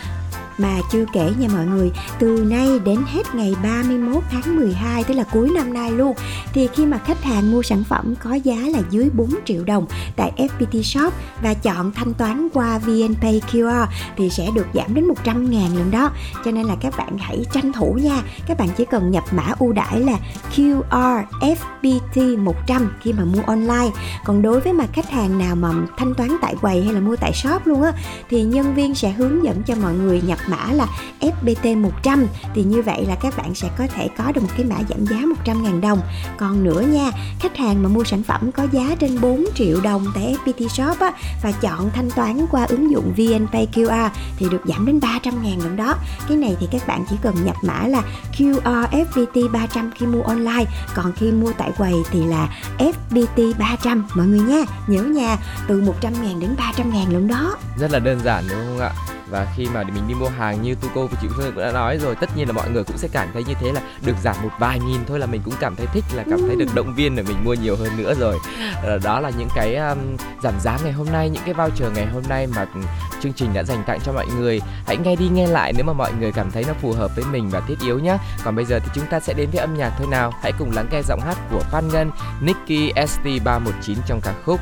mà 0.59 0.79
chưa 0.91 1.05
kể 1.13 1.31
nha 1.39 1.47
mọi 1.53 1.65
người, 1.65 1.91
Từ 2.19 2.45
nay 2.49 2.79
đến 2.85 2.99
hết 3.07 3.35
ngày 3.35 3.55
31 3.63 4.23
tháng 4.31 4.55
12 4.55 5.03
Tức 5.03 5.13
là 5.13 5.23
cuối 5.23 5.49
năm 5.49 5.73
nay 5.73 5.91
luôn, 5.91 6.15
Thì 6.53 6.67
khi 6.75 6.85
mà 6.85 6.97
khách 6.97 7.23
hàng 7.23 7.51
mua 7.51 7.61
sản 7.61 7.83
phẩm 7.83 8.13
có 8.23 8.33
giá 8.33 8.55
là 8.55 8.79
dưới 8.89 9.09
4 9.13 9.29
triệu 9.45 9.63
đồng 9.63 9.85
Tại 10.15 10.31
FPT 10.37 10.81
Shop 10.81 11.13
Và 11.41 11.53
chọn 11.53 11.91
thanh 11.91 12.13
toán 12.13 12.47
qua 12.53 12.77
VNPay 12.77 13.41
QR 13.51 13.85
Thì 14.17 14.29
sẽ 14.29 14.47
được 14.55 14.67
giảm 14.73 14.93
đến 14.93 15.07
100 15.07 15.51
ngàn 15.51 15.77
lần 15.77 15.91
đó. 15.91 16.11
Cho 16.45 16.51
nên 16.51 16.65
là 16.65 16.75
các 16.81 16.97
bạn 16.97 17.17
hãy 17.17 17.45
tranh 17.53 17.73
thủ 17.73 17.97
nha, 18.03 18.21
Các 18.47 18.57
bạn 18.57 18.69
chỉ 18.77 18.85
cần 18.85 19.11
nhập 19.11 19.23
mã 19.31 19.53
ưu 19.59 19.73
đãi 19.73 19.99
là 19.99 20.17
QR 20.55 21.23
FPT 21.41 22.37
100 22.37 22.91
khi 23.01 23.13
mà 23.13 23.25
mua 23.25 23.41
online. 23.47 23.89
Còn 24.25 24.41
đối 24.41 24.59
với 24.59 24.73
mà 24.73 24.85
khách 24.93 25.09
hàng 25.09 25.37
nào 25.37 25.55
mà 25.55 25.69
thanh 25.97 26.15
toán 26.15 26.29
tại 26.41 26.55
quầy 26.61 26.83
hay 26.83 26.93
là 26.93 26.99
mua 26.99 27.15
tại 27.15 27.33
shop 27.33 27.67
luôn 27.67 27.81
á, 27.81 27.93
thì 28.29 28.43
nhân 28.43 28.75
viên 28.75 28.95
sẽ 28.95 29.11
hướng 29.11 29.43
dẫn 29.43 29.63
cho 29.63 29.75
mọi 29.75 29.93
người 29.93 30.21
nhập 30.21 30.39
mã 30.49 30.71
là 30.71 30.87
FPT100 31.21 32.25
thì 32.55 32.63
như 32.63 32.81
vậy 32.81 33.05
là 33.05 33.15
các 33.15 33.37
bạn 33.37 33.55
sẽ 33.55 33.69
có 33.77 33.87
thể 33.95 34.09
có 34.17 34.31
được 34.31 34.41
một 34.41 34.49
cái 34.57 34.65
mã 34.65 34.75
giảm 34.89 35.05
giá 35.05 35.17
100.000 35.45 35.81
đồng. 35.81 36.01
Còn 36.37 36.63
nữa 36.63 36.81
nha, 36.81 37.11
khách 37.39 37.57
hàng 37.57 37.83
mà 37.83 37.89
mua 37.89 38.03
sản 38.03 38.23
phẩm 38.23 38.51
có 38.51 38.67
giá 38.71 38.95
trên 38.99 39.21
4 39.21 39.45
triệu 39.55 39.81
đồng 39.81 40.05
tại 40.15 40.35
FPT 40.45 40.67
Shop 40.67 40.99
á, 40.99 41.11
và 41.43 41.51
chọn 41.51 41.89
thanh 41.93 42.11
toán 42.11 42.45
qua 42.51 42.65
ứng 42.65 42.91
dụng 42.91 43.13
VNPay 43.17 43.67
QR 43.73 44.09
thì 44.37 44.49
được 44.49 44.61
giảm 44.65 44.85
đến 44.85 44.99
300.000 44.99 45.63
đồng 45.63 45.75
đó. 45.75 45.95
Cái 46.27 46.37
này 46.37 46.55
thì 46.59 46.67
các 46.71 46.87
bạn 46.87 47.05
chỉ 47.09 47.15
cần 47.21 47.35
nhập 47.45 47.55
mã 47.63 47.87
là 47.87 48.01
QR 48.37 48.87
FPT 48.87 49.51
300 49.51 49.91
khi 49.95 50.05
mua 50.05 50.21
online. 50.21 50.65
Còn 50.95 51.11
khi 51.15 51.31
mua 51.31 51.51
tại 51.57 51.71
quầy 51.77 51.93
thì 52.11 52.23
là 52.23 52.49
FPT 52.77 53.53
300 53.59 54.07
mọi 54.13 54.25
người 54.25 54.39
nha, 54.39 54.63
nhớ 54.87 55.01
nha, 55.01 55.37
từ 55.67 55.81
100.000 55.81 56.39
đến 56.39 56.55
300.000 56.57 57.11
lần 57.11 57.27
đó. 57.27 57.57
Rất 57.77 57.91
là 57.91 57.99
đơn 57.99 58.19
giản, 58.23 58.43
đúng 58.49 58.59
không 58.67 58.79
ạ? 58.79 58.91
Và 59.29 59.47
khi 59.55 59.67
mà 59.73 59.83
mình 59.83 60.07
đi 60.07 60.13
mua 60.13 60.29
hàng 60.29 60.61
như 60.61 60.75
Tuco 60.75 61.01
và 61.05 61.17
chị 61.21 61.27
Phương 61.35 61.51
cũng 61.55 61.63
đã 61.63 61.71
nói 61.71 61.97
rồi 61.97 62.15
tất 62.15 62.29
nhiên 62.37 62.47
là 62.47 62.53
mọi 62.53 62.69
người 62.69 62.83
cũng 62.83 62.97
sẽ 62.97 63.07
cảm 63.11 63.27
thấy 63.33 63.43
như 63.43 63.53
thế 63.53 63.71
là 63.71 63.81
được 64.05 64.15
giảm 64.23 64.35
một 64.43 64.49
vài 64.59 64.79
nghìn 64.79 65.05
thôi 65.07 65.19
là 65.19 65.25
mình 65.25 65.41
cũng 65.45 65.53
cảm 65.59 65.75
thấy 65.75 65.87
thích 65.93 66.03
là 66.13 66.23
cảm 66.29 66.39
thấy 66.47 66.55
được 66.55 66.75
động 66.75 66.93
viên 66.95 67.15
để 67.15 67.23
mình 67.23 67.43
mua 67.43 67.53
nhiều 67.53 67.75
hơn 67.75 67.97
nữa 67.97 68.13
rồi. 68.19 68.37
Ờ, 68.83 68.99
đó 69.03 69.19
là 69.19 69.31
những 69.37 69.49
cái 69.55 69.75
um, 69.75 69.97
giảm 70.43 70.53
giá 70.59 70.77
ngày 70.83 70.91
hôm 70.91 71.07
nay 71.11 71.29
những 71.29 71.43
cái 71.45 71.53
voucher 71.53 71.91
ngày 71.95 72.05
hôm 72.05 72.23
nay 72.29 72.47
mà 72.55 72.65
ừ, 72.73 72.81
chương 73.21 73.33
trình 73.33 73.53
đã 73.53 73.63
dành 73.63 73.83
tặng 73.87 73.99
cho 74.05 74.13
mọi 74.13 74.25
người. 74.39 74.61
Hãy 74.85 74.97
nghe 74.97 75.15
đi 75.15 75.29
nghe 75.29 75.47
lại 75.47 75.73
nếu 75.75 75.85
mà 75.85 75.93
mọi 75.93 76.11
người 76.19 76.31
cảm 76.31 76.51
thấy 76.51 76.65
nó 76.67 76.73
phù 76.81 76.93
hợp 76.93 77.15
với 77.15 77.25
mình 77.31 77.49
và 77.49 77.59
thiết 77.59 77.79
yếu 77.81 77.99
nhé 77.99 78.17
còn 78.43 78.55
bây 78.55 78.65
giờ 78.65 78.79
thì 78.79 78.89
chúng 78.95 79.05
ta 79.05 79.19
sẽ 79.19 79.33
đến 79.33 79.49
với 79.51 79.61
âm 79.61 79.77
nhạc 79.77 79.91
thôi 79.97 80.07
nào. 80.11 80.33
Hãy 80.41 80.51
cùng 80.59 80.71
lắng 80.71 80.87
nghe 80.91 81.01
giọng 81.01 81.21
hát 81.21 81.37
của 81.51 81.61
Phan 81.71 81.87
Ngân 81.87 82.11
Nicky 82.41 82.91
ST319 82.93 83.95
trong 84.07 84.21
ca 84.23 84.33
khúc 84.45 84.59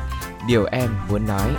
Điều 0.48 0.64
em 0.64 0.90
muốn 1.08 1.26
nói 1.26 1.50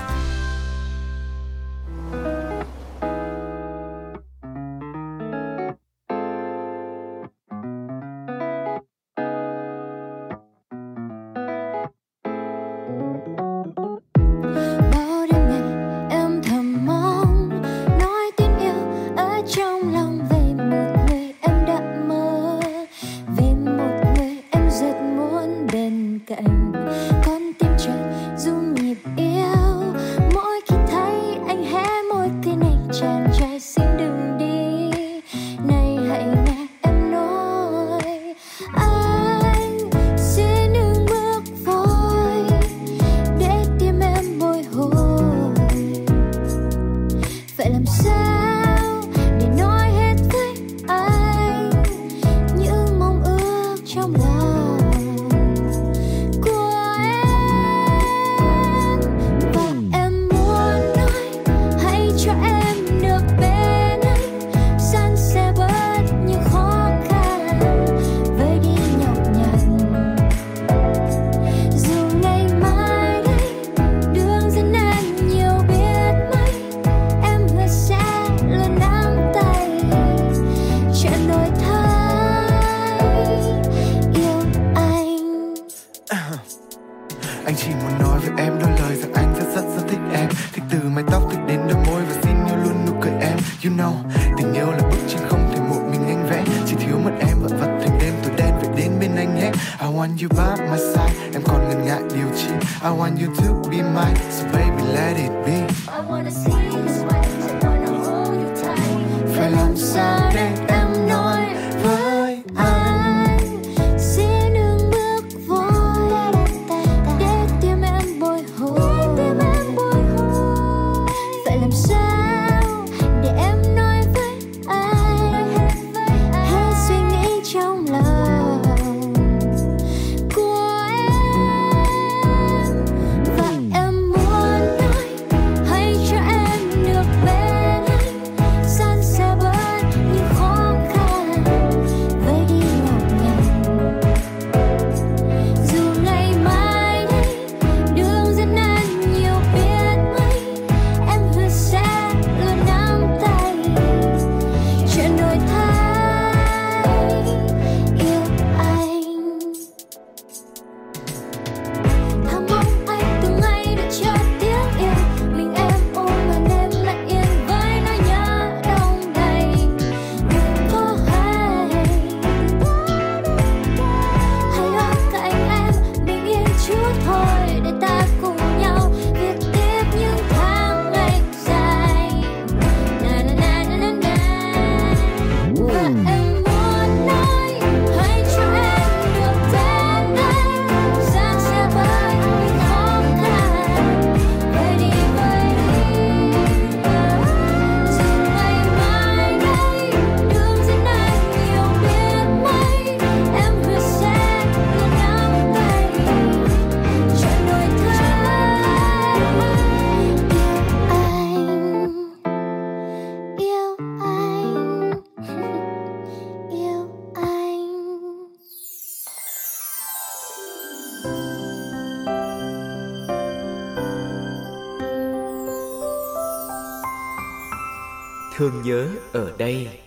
thương 228.40 228.62
nhớ 228.62 228.88
ở 229.14 229.32
đây 229.38 229.79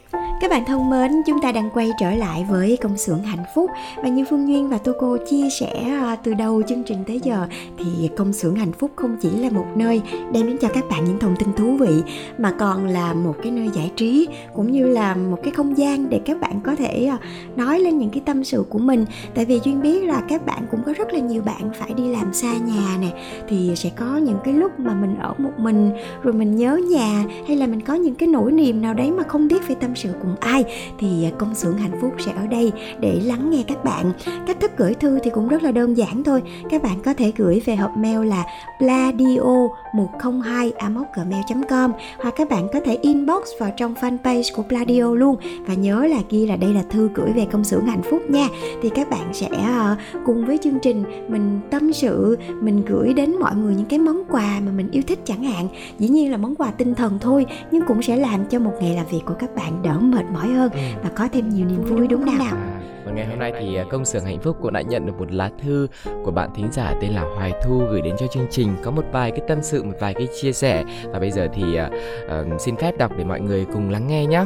các 0.42 0.50
bạn 0.50 0.64
thân 0.64 0.90
mến, 0.90 1.22
chúng 1.26 1.40
ta 1.40 1.52
đang 1.52 1.70
quay 1.70 1.90
trở 2.00 2.14
lại 2.14 2.46
với 2.50 2.78
công 2.82 2.96
xưởng 2.96 3.22
hạnh 3.22 3.44
phúc. 3.54 3.70
Và 3.96 4.08
như 4.08 4.24
Phương 4.30 4.48
Duyên 4.48 4.68
và 4.68 4.78
Tô 4.78 4.92
Cô 4.98 5.16
chia 5.30 5.50
sẻ 5.50 5.72
à, 5.84 6.16
từ 6.22 6.34
đầu 6.34 6.62
chương 6.68 6.82
trình 6.82 7.04
tới 7.06 7.20
giờ 7.24 7.46
thì 7.78 8.10
công 8.16 8.32
xưởng 8.32 8.54
hạnh 8.54 8.72
phúc 8.72 8.90
không 8.96 9.16
chỉ 9.20 9.30
là 9.30 9.50
một 9.50 9.66
nơi 9.74 10.02
đem 10.32 10.46
đến 10.46 10.58
cho 10.60 10.68
các 10.68 10.84
bạn 10.90 11.04
những 11.04 11.18
thông 11.18 11.36
tin 11.36 11.52
thú 11.52 11.76
vị 11.76 12.02
mà 12.38 12.52
còn 12.58 12.86
là 12.86 13.14
một 13.14 13.34
cái 13.42 13.52
nơi 13.52 13.70
giải 13.74 13.90
trí 13.96 14.28
cũng 14.54 14.72
như 14.72 14.86
là 14.86 15.14
một 15.14 15.38
cái 15.42 15.52
không 15.52 15.78
gian 15.78 16.10
để 16.10 16.20
các 16.24 16.40
bạn 16.40 16.60
có 16.64 16.76
thể 16.76 17.04
à, 17.04 17.18
nói 17.56 17.80
lên 17.80 17.98
những 17.98 18.10
cái 18.10 18.22
tâm 18.26 18.44
sự 18.44 18.64
của 18.68 18.78
mình. 18.78 19.04
Tại 19.34 19.44
vì 19.44 19.60
Duyên 19.64 19.80
biết 19.80 20.04
là 20.04 20.22
các 20.28 20.46
bạn 20.46 20.66
cũng 20.70 20.80
có 20.86 20.92
rất 20.92 21.12
là 21.12 21.18
nhiều 21.18 21.42
bạn 21.42 21.70
phải 21.78 21.94
đi 21.94 22.08
làm 22.08 22.32
xa 22.32 22.52
nhà 22.52 22.96
nè 23.00 23.22
thì 23.48 23.72
sẽ 23.76 23.90
có 23.96 24.16
những 24.16 24.38
cái 24.44 24.54
lúc 24.54 24.80
mà 24.80 24.94
mình 24.94 25.16
ở 25.18 25.34
một 25.38 25.52
mình 25.58 25.90
rồi 26.22 26.34
mình 26.34 26.56
nhớ 26.56 26.80
nhà 26.90 27.24
hay 27.46 27.56
là 27.56 27.66
mình 27.66 27.80
có 27.80 27.94
những 27.94 28.14
cái 28.14 28.28
nỗi 28.28 28.52
niềm 28.52 28.82
nào 28.82 28.94
đấy 28.94 29.10
mà 29.10 29.22
không 29.22 29.48
biết 29.48 29.62
phải 29.62 29.76
tâm 29.80 29.90
sự 29.94 30.08
cùng 30.22 30.31
ai, 30.40 30.64
thì 30.98 31.24
à, 31.24 31.30
công 31.38 31.54
xưởng 31.54 31.76
hạnh 31.76 31.98
phúc 32.00 32.14
sẽ 32.18 32.32
ở 32.32 32.46
đây 32.46 32.72
để 33.00 33.20
lắng 33.24 33.50
nghe 33.50 33.62
các 33.66 33.84
bạn. 33.84 34.12
Cách 34.46 34.60
thức 34.60 34.70
gửi 34.76 34.94
thư 34.94 35.18
thì 35.22 35.30
cũng 35.30 35.48
rất 35.48 35.62
là 35.62 35.72
đơn 35.72 35.96
giản 35.96 36.24
thôi. 36.24 36.42
Các 36.70 36.82
bạn 36.82 37.00
có 37.04 37.14
thể 37.14 37.32
gửi 37.36 37.62
về 37.64 37.76
hộp 37.76 37.96
mail 37.96 38.24
là 38.24 38.44
pladio 38.78 39.68
102 39.94 40.72
gmail 41.16 41.64
com 41.68 41.92
hoặc 42.22 42.34
các 42.36 42.50
bạn 42.50 42.68
có 42.72 42.80
thể 42.80 42.98
inbox 43.02 43.42
vào 43.58 43.70
trong 43.76 43.94
fanpage 43.94 44.56
của 44.56 44.62
pladio 44.62 45.14
luôn. 45.14 45.36
Và 45.66 45.74
nhớ 45.74 46.06
là 46.06 46.18
ghi 46.30 46.46
là 46.46 46.56
đây 46.56 46.74
là 46.74 46.82
thư 46.90 47.10
gửi 47.14 47.32
về 47.32 47.46
công 47.52 47.64
xưởng 47.64 47.86
hạnh 47.86 48.02
phúc 48.10 48.22
nha. 48.30 48.48
Thì 48.82 48.88
các 48.88 49.10
bạn 49.10 49.34
sẽ 49.34 49.46
à, 49.46 49.96
cùng 50.26 50.46
với 50.46 50.58
chương 50.58 50.78
trình 50.82 51.04
mình 51.28 51.60
tâm 51.70 51.92
sự, 51.92 52.38
mình 52.60 52.84
gửi 52.84 53.12
đến 53.12 53.36
mọi 53.40 53.56
người 53.56 53.74
những 53.74 53.86
cái 53.86 53.98
món 53.98 54.24
quà 54.24 54.60
mà 54.66 54.72
mình 54.72 54.90
yêu 54.90 55.02
thích 55.06 55.18
chẳng 55.24 55.44
hạn. 55.44 55.68
Dĩ 55.98 56.08
nhiên 56.08 56.30
là 56.30 56.36
món 56.36 56.54
quà 56.54 56.70
tinh 56.70 56.94
thần 56.94 57.18
thôi, 57.20 57.46
nhưng 57.70 57.82
cũng 57.86 58.02
sẽ 58.02 58.16
làm 58.16 58.44
cho 58.44 58.58
một 58.58 58.72
ngày 58.80 58.94
làm 58.94 59.06
việc 59.10 59.20
của 59.26 59.34
các 59.38 59.54
bạn 59.54 59.82
đỡ 59.82 59.98
mệt 60.00 60.21
mỏi 60.32 60.48
hơn 60.48 60.70
ừ. 60.72 60.78
và 61.02 61.10
có 61.16 61.28
thêm 61.32 61.48
nhiều 61.48 61.66
niềm 61.66 61.84
vui 61.84 62.06
đúng 62.06 62.24
không 62.24 62.38
nào 62.38 62.56
à, 62.56 62.80
và 63.04 63.12
ngày 63.12 63.26
hôm 63.26 63.38
nay 63.38 63.52
thì 63.60 63.76
à, 63.76 63.84
công 63.90 64.04
xưởng 64.04 64.24
hạnh 64.24 64.40
phúc 64.40 64.56
cũng 64.62 64.72
đã 64.72 64.80
nhận 64.80 65.06
được 65.06 65.18
một 65.18 65.32
lá 65.32 65.50
thư 65.62 65.86
của 66.24 66.30
bạn 66.30 66.50
thính 66.54 66.68
giả 66.72 66.94
tên 67.00 67.12
là 67.12 67.22
Hoài 67.36 67.52
Thu 67.64 67.78
gửi 67.90 68.00
đến 68.00 68.14
cho 68.18 68.26
chương 68.26 68.46
trình 68.50 68.76
có 68.84 68.90
một 68.90 69.04
vài 69.12 69.30
cái 69.30 69.40
tâm 69.48 69.58
sự 69.62 69.82
một 69.82 69.96
vài 70.00 70.14
cái 70.14 70.28
chia 70.40 70.52
sẻ 70.52 70.84
và 71.12 71.18
bây 71.18 71.30
giờ 71.30 71.48
thì 71.54 71.62
uh, 71.80 72.60
xin 72.60 72.76
phép 72.76 72.98
đọc 72.98 73.12
để 73.18 73.24
mọi 73.24 73.40
người 73.40 73.66
cùng 73.72 73.90
lắng 73.90 74.06
nghe 74.06 74.26
nhé. 74.26 74.44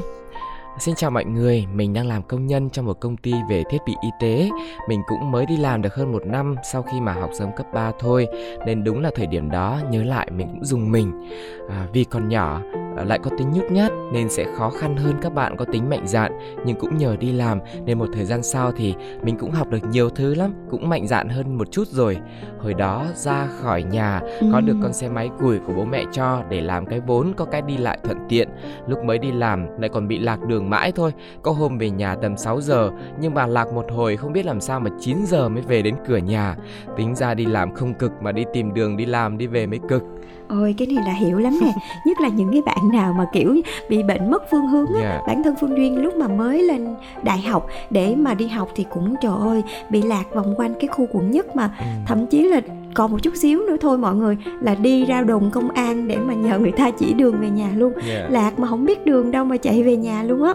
Xin 0.79 0.95
chào 0.95 1.11
mọi 1.11 1.25
người, 1.25 1.67
mình 1.75 1.93
đang 1.93 2.07
làm 2.07 2.23
công 2.23 2.47
nhân 2.47 2.71
trong 2.71 2.85
một 2.85 3.01
công 3.01 3.17
ty 3.17 3.33
về 3.51 3.65
thiết 3.71 3.79
bị 3.87 3.95
y 4.03 4.09
tế. 4.21 4.51
Mình 4.89 5.03
cũng 5.07 5.31
mới 5.31 5.47
đi 5.47 5.57
làm 5.57 5.83
được 5.83 5.95
hơn 5.95 6.13
một 6.13 6.27
năm 6.27 6.57
sau 6.73 6.83
khi 6.83 7.01
mà 7.01 7.13
học 7.13 7.31
xong 7.39 7.51
cấp 7.57 7.67
3 7.75 7.93
thôi, 7.99 8.27
nên 8.67 8.85
đúng 8.85 9.03
là 9.03 9.11
thời 9.15 9.27
điểm 9.27 9.51
đó 9.51 9.81
nhớ 9.91 10.05
lại 10.05 10.31
mình 10.31 10.49
cũng 10.49 10.65
dùng 10.65 10.93
mình. 10.93 11.29
À, 11.71 11.87
vì 11.93 12.05
còn 12.05 12.29
nhỏ 12.29 12.61
lại 13.05 13.19
có 13.19 13.31
tính 13.39 13.53
nhút 13.53 13.71
nhát 13.71 13.93
nên 14.13 14.29
sẽ 14.29 14.45
khó 14.57 14.71
khăn 14.71 14.97
hơn 14.97 15.15
các 15.23 15.35
bạn 15.35 15.57
có 15.57 15.65
tính 15.65 15.89
mạnh 15.89 16.07
dạn 16.07 16.33
nhưng 16.65 16.77
cũng 16.77 16.97
nhờ 16.97 17.17
đi 17.17 17.33
làm 17.33 17.61
nên 17.85 17.99
một 17.99 18.09
thời 18.13 18.25
gian 18.25 18.43
sau 18.43 18.73
thì 18.73 18.95
mình 19.23 19.37
cũng 19.39 19.51
học 19.51 19.71
được 19.71 19.85
nhiều 19.91 20.11
thứ 20.11 20.35
lắm 20.35 20.55
cũng 20.71 20.89
mạnh 20.89 21.07
dạn 21.07 21.29
hơn 21.29 21.59
một 21.59 21.71
chút 21.71 21.89
rồi. 21.89 22.19
Hồi 22.59 22.75
đó 22.75 23.07
ra 23.15 23.47
khỏi 23.47 23.83
nhà 23.83 24.21
có 24.53 24.61
được 24.61 24.77
con 24.83 24.93
xe 24.93 25.09
máy 25.09 25.31
củi 25.41 25.59
của 25.59 25.73
bố 25.73 25.85
mẹ 25.85 26.05
cho 26.13 26.43
để 26.51 26.61
làm 26.61 26.87
cái 26.87 27.01
vốn 27.01 27.33
có 27.37 27.45
cái 27.45 27.63
đi 27.63 27.77
lại 27.77 27.99
thuận 28.05 28.19
tiện. 28.29 28.49
Lúc 28.89 29.05
mới 29.05 29.19
đi 29.19 29.33
làm 29.33 29.81
lại 29.81 29.89
còn 29.89 30.09
bị 30.09 30.19
lạc 30.19 30.41
đường 30.49 30.71
mãi 30.71 30.93
thôi. 30.93 31.13
Có 31.43 31.53
hôm 31.53 31.79
về 31.79 31.91
nhà 31.91 32.15
tầm 32.15 32.37
6 32.37 32.61
giờ 32.61 32.91
nhưng 33.21 33.35
mà 33.35 33.47
lạc 33.47 33.73
một 33.73 33.87
hồi 33.91 34.17
không 34.17 34.33
biết 34.33 34.47
làm 34.47 34.61
sao 34.61 34.81
mà 34.81 34.91
9 35.01 35.17
giờ 35.27 35.49
mới 35.49 35.63
về 35.63 35.83
đến 35.83 35.95
cửa 36.09 36.17
nhà. 36.17 36.57
Tính 36.97 37.15
ra 37.15 37.35
đi 37.35 37.47
làm 37.47 37.75
không 37.75 37.95
cực 37.95 38.13
mà 38.21 38.33
đi 38.33 38.45
tìm 38.53 38.75
đường 38.75 38.97
đi 38.97 39.07
làm 39.07 39.39
đi 39.39 39.47
về 39.47 39.67
mới 39.67 39.81
cực 39.89 40.03
ôi 40.49 40.75
cái 40.79 40.89
này 40.89 41.05
là 41.07 41.13
hiểu 41.13 41.39
lắm 41.39 41.59
nè 41.61 41.73
nhất 42.07 42.21
là 42.21 42.29
những 42.29 42.53
cái 42.53 42.63
bạn 42.63 42.89
nào 42.93 43.13
mà 43.13 43.27
kiểu 43.33 43.57
bị 43.91 44.03
bệnh 44.03 44.31
mất 44.31 44.43
phương 44.51 44.67
hướng 44.67 44.87
á 44.87 45.01
yeah. 45.01 45.15
Dạ. 45.15 45.23
bản 45.27 45.43
thân 45.43 45.55
phương 45.61 45.77
duyên 45.77 46.03
lúc 46.03 46.17
mà 46.17 46.29
mới 46.29 46.63
lên 46.63 46.95
đại 47.23 47.41
học 47.41 47.67
để 47.91 48.15
mà 48.17 48.35
đi 48.35 48.49
học 48.49 48.69
thì 48.75 48.87
cũng 48.91 49.15
trời 49.23 49.35
ơi 49.41 49.63
bị 49.91 50.03
lạc 50.03 50.35
vòng 50.35 50.55
quanh 50.57 50.75
cái 50.81 50.89
khu 50.89 51.07
quận 51.13 51.31
nhất 51.31 51.57
mà 51.57 51.71
ừ. 51.79 51.85
thậm 52.07 52.27
chí 52.27 52.43
là 52.43 52.61
còn 52.97 53.13
một 53.13 53.23
chút 53.23 53.37
xíu 53.37 53.63
nữa 53.67 53.77
thôi 53.81 53.99
mọi 53.99 54.15
người 54.15 54.37
là 54.61 54.75
đi 54.75 55.05
ra 55.05 55.23
đồn 55.23 55.51
công 55.51 55.71
an 55.71 56.09
để 56.09 56.17
mà 56.17 56.35
nhờ 56.35 56.59
người 56.59 56.73
ta 56.73 56.91
chỉ 56.91 57.13
đường 57.13 57.41
về 57.41 57.51
nhà 57.51 57.71
luôn 57.75 57.93
yeah. 57.93 58.07
Dạ. 58.07 58.29
lạc 58.31 58.59
mà 58.59 58.69
không 58.69 58.85
biết 58.85 59.07
đường 59.07 59.31
đâu 59.31 59.45
mà 59.45 59.57
chạy 59.57 59.83
về 59.83 59.97
nhà 59.97 60.23
luôn 60.23 60.43
á 60.43 60.55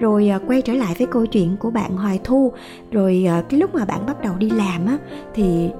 rồi 0.00 0.28
à, 0.28 0.38
quay 0.46 0.62
trở 0.62 0.72
lại 0.72 0.94
với 0.98 1.06
câu 1.06 1.26
chuyện 1.26 1.56
của 1.56 1.70
bạn 1.70 1.96
hoài 1.96 2.20
thu 2.24 2.52
rồi 2.90 3.24
à, 3.28 3.42
cái 3.48 3.60
lúc 3.60 3.74
mà 3.74 3.84
bạn 3.84 4.06
bắt 4.06 4.22
đầu 4.22 4.34
đi 4.38 4.50
làm 4.50 4.86
á 4.86 4.98
thì 5.34 5.70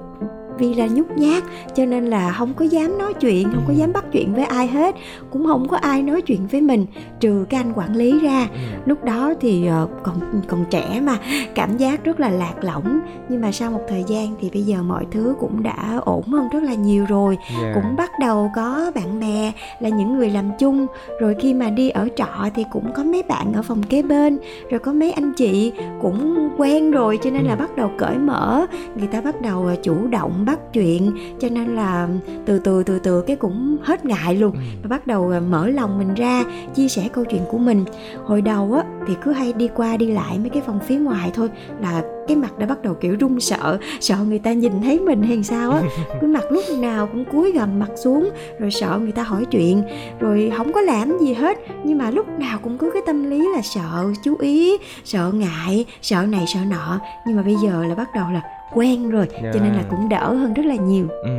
vì 0.59 0.75
là 0.75 0.87
nhút 0.87 1.07
nhát 1.17 1.43
cho 1.75 1.85
nên 1.85 2.07
là 2.07 2.33
không 2.33 2.55
có 2.55 2.65
dám 2.65 2.99
nói 2.99 3.15
chuyện 3.15 3.49
không 3.55 3.65
có 3.69 3.75
dám 3.75 3.93
bắt 3.93 4.05
chuyện 4.13 4.35
với 4.35 4.45
ai 4.45 4.67
hết 4.67 4.95
cũng 5.31 5.47
không 5.47 5.69
có 5.69 5.77
ai 5.77 6.03
nói 6.03 6.23
chuyện 6.23 6.47
với 6.47 6.61
mình 6.61 6.87
trừ 7.21 7.47
cái 7.51 7.61
anh 7.61 7.73
quản 7.75 7.97
lý 7.97 8.21
ra 8.21 8.49
ừ. 8.53 8.59
lúc 8.87 9.05
đó 9.05 9.33
thì 9.41 9.67
ờ, 9.67 9.89
còn 10.03 10.21
còn 10.49 10.65
trẻ 10.71 11.01
mà 11.03 11.19
cảm 11.55 11.77
giác 11.77 12.05
rất 12.05 12.21
là 12.21 12.31
lạc 12.31 12.55
lõng 12.61 13.01
nhưng 13.29 13.41
mà 13.41 13.53
sau 13.53 13.71
một 13.71 13.83
thời 13.89 14.05
gian 14.09 14.35
thì 14.41 14.51
bây 14.53 14.63
giờ 14.63 14.83
mọi 14.83 15.07
thứ 15.11 15.35
cũng 15.41 15.63
đã 15.63 16.01
ổn 16.05 16.23
hơn 16.23 16.49
rất 16.53 16.63
là 16.63 16.75
nhiều 16.75 17.05
rồi 17.09 17.39
yeah. 17.63 17.75
cũng 17.75 17.97
bắt 17.97 18.11
đầu 18.21 18.51
có 18.57 18.93
bạn 18.95 19.21
bè 19.21 19.53
là 19.81 19.89
những 19.89 20.19
người 20.19 20.31
làm 20.31 20.51
chung 20.59 20.87
rồi 21.21 21.37
khi 21.41 21.55
mà 21.55 21.71
đi 21.71 21.91
ở 21.91 22.09
trọ 22.17 22.49
thì 22.55 22.65
cũng 22.73 22.93
có 22.93 23.05
mấy 23.05 23.23
bạn 23.23 23.53
ở 23.53 23.63
phòng 23.63 23.83
kế 23.83 24.03
bên 24.03 24.39
rồi 24.71 24.81
có 24.81 24.93
mấy 24.93 25.13
anh 25.13 25.33
chị 25.37 25.73
cũng 26.01 26.49
quen 26.59 26.91
rồi 26.91 27.19
cho 27.23 27.31
nên 27.31 27.45
là 27.45 27.53
ừ. 27.53 27.59
bắt 27.59 27.77
đầu 27.77 27.91
cởi 27.99 28.19
mở 28.19 28.67
người 28.97 29.07
ta 29.07 29.21
bắt 29.21 29.41
đầu 29.41 29.67
ờ, 29.67 29.77
chủ 29.83 30.07
động 30.07 30.45
bắt 30.49 30.59
chuyện 30.73 31.17
cho 31.41 31.49
nên 31.49 31.77
là 31.77 32.09
từ 32.47 32.59
từ 32.59 32.83
từ 32.83 32.99
từ 32.99 33.23
cái 33.23 33.37
cũng 33.37 33.77
hết 33.83 34.05
ngại 34.05 34.35
luôn. 34.35 34.53
Ừ. 34.53 34.59
và 34.83 34.89
bắt 34.89 35.07
đầu 35.07 35.31
à, 35.31 35.41
mở 35.41 35.69
lòng 35.69 35.99
mình 35.99 36.15
ra 36.15 36.45
chia 36.75 36.89
sẻ 36.89 37.09
câu 37.13 37.25
chuyện 37.25 37.43
của 37.51 37.59
mình. 37.59 37.85
Hồi 38.25 38.43
đầu 38.43 38.73
á 38.73 38.85
thì 39.07 39.15
cứ 39.23 39.33
hay 39.33 39.53
đi 39.53 39.69
qua 39.75 39.97
đi 39.97 40.07
lại 40.07 40.39
mấy 40.39 40.51
cái 40.51 40.63
phòng 40.67 40.79
phía 40.87 40.97
ngoài 40.97 41.31
thôi 41.35 41.49
là 41.81 42.03
cái 42.29 42.37
mặt 42.37 42.59
đã 42.59 42.67
bắt 42.67 42.83
đầu 42.83 42.95
kiểu 42.95 43.17
run 43.21 43.41
sợ 43.41 43.79
sợ 44.01 44.17
người 44.29 44.39
ta 44.39 44.53
nhìn 44.53 44.73
thấy 44.83 45.01
mình 45.01 45.23
hay 45.23 45.43
sao 45.43 45.71
á. 45.71 45.83
Cái 46.21 46.31
mặt 46.31 46.45
lúc 46.51 46.65
nào 46.79 47.07
cũng 47.07 47.25
cúi 47.25 47.53
gầm 47.53 47.79
mặt 47.79 47.91
xuống 47.97 48.31
rồi 48.59 48.71
sợ 48.71 48.99
người 49.03 49.13
ta 49.13 49.23
hỏi 49.23 49.45
chuyện. 49.51 49.83
Rồi 50.21 50.53
không 50.57 50.73
có 50.73 50.81
làm 50.81 51.19
gì 51.19 51.33
hết 51.35 51.59
nhưng 51.85 51.99
mà 51.99 52.11
lúc 52.11 52.29
nào 52.39 52.59
cũng 52.63 52.79
có 52.79 52.91
cái 52.91 53.03
tâm 53.07 53.31
lý 53.31 53.49
là 53.55 53.63
sợ 53.63 54.05
chú 54.25 54.37
ý 54.41 54.77
sợ 55.05 55.33
ngại 55.35 55.85
sợ 56.03 56.27
này 56.29 56.45
sợ 56.55 56.61
nọ. 56.71 57.01
Nhưng 57.27 57.37
mà 57.37 57.43
bây 57.43 57.55
giờ 57.63 57.85
là 57.89 57.95
bắt 57.95 58.09
đầu 58.15 58.27
là 58.33 58.58
quen 58.73 59.11
rồi 59.11 59.27
yeah. 59.33 59.55
cho 59.55 59.61
nên 59.61 59.73
là 59.73 59.83
cũng 59.91 60.09
đỡ 60.09 60.35
hơn 60.35 60.55
rất 60.55 60.67
là 60.67 60.75
nhiều 60.75 61.07
ừ. 61.09 61.31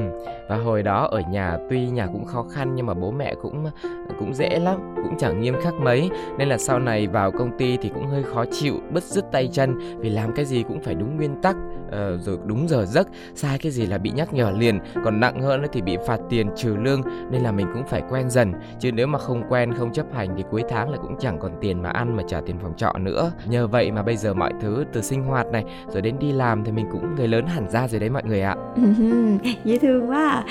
và 0.49 0.57
hồi 0.57 0.83
đó 0.83 1.07
ở 1.11 1.21
nhà 1.31 1.57
tuy 1.69 1.89
nhà 1.89 2.05
cũng 2.05 2.25
khó 2.25 2.45
khăn 2.51 2.75
nhưng 2.75 2.85
mà 2.85 2.93
bố 2.93 3.11
mẹ 3.11 3.35
cũng 3.41 3.65
cũng 4.19 4.33
dễ 4.33 4.59
lắm 4.59 4.77
cũng 4.95 5.17
chẳng 5.17 5.41
nghiêm 5.41 5.55
khắc 5.63 5.73
mấy 5.73 6.09
nên 6.37 6.49
là 6.49 6.57
sau 6.57 6.79
này 6.79 7.07
vào 7.07 7.31
công 7.31 7.57
ty 7.57 7.77
thì 7.77 7.89
cũng 7.89 8.07
hơi 8.07 8.23
khó 8.23 8.45
chịu 8.51 8.73
bứt 8.91 9.03
rứt 9.03 9.25
tay 9.31 9.49
chân 9.51 9.99
vì 9.99 10.09
làm 10.09 10.35
cái 10.35 10.45
gì 10.45 10.63
cũng 10.67 10.79
phải 10.79 10.95
đúng 10.95 11.17
nguyên 11.17 11.41
tắc 11.41 11.55
uh, 11.89 12.21
rồi 12.21 12.37
đúng 12.45 12.69
giờ 12.69 12.85
giấc 12.85 13.07
sai 13.35 13.57
cái 13.57 13.71
gì 13.71 13.85
là 13.85 13.97
bị 13.97 14.11
nhắc 14.15 14.33
nhở 14.33 14.51
liền 14.51 14.79
còn 15.05 15.19
nặng 15.19 15.41
hơn 15.41 15.61
thì 15.71 15.81
bị 15.81 15.97
phạt 16.07 16.19
tiền 16.29 16.49
trừ 16.55 16.75
lương 16.75 17.01
nên 17.31 17.41
là 17.41 17.51
mình 17.51 17.67
cũng 17.73 17.83
phải 17.87 18.03
quen 18.09 18.29
dần. 18.29 18.53
Chứ 18.79 18.91
nếu 18.91 19.07
mà 19.07 19.19
không 19.19 19.43
quen 19.49 19.73
không 19.73 19.93
chấp 19.93 20.05
hành 20.13 20.33
thì 20.37 20.43
cuối 20.51 20.63
tháng 20.69 20.91
là 20.91 20.97
cũng 20.97 21.15
chẳng 21.19 21.39
còn 21.39 21.51
tiền 21.61 21.81
mà 21.81 21.89
ăn 21.89 22.17
mà 22.17 22.23
trả 22.27 22.41
tiền 22.41 22.55
phòng 22.61 22.73
trọ 22.77 22.93
nữa. 22.99 23.31
Nhờ 23.45 23.67
vậy 23.67 23.91
mà 23.91 24.03
bây 24.03 24.17
giờ 24.17 24.33
mọi 24.33 24.53
thứ 24.61 24.85
từ 24.93 25.01
sinh 25.01 25.23
hoạt 25.23 25.47
này 25.47 25.63
rồi 25.87 26.01
đến 26.01 26.15
đi 26.19 26.31
làm 26.31 26.63
thì 26.63 26.71
mình 26.71 26.85
cũng 26.91 27.15
người 27.15 27.27
lớn 27.27 27.47
hẳn 27.47 27.69
ra 27.69 27.87
rồi 27.87 27.99
đấy 27.99 28.09
mọi 28.09 28.23
người 28.23 28.41
ạ. 28.41 28.55
Dễ 29.63 29.77
thương 29.77 30.09
quá 30.09 30.43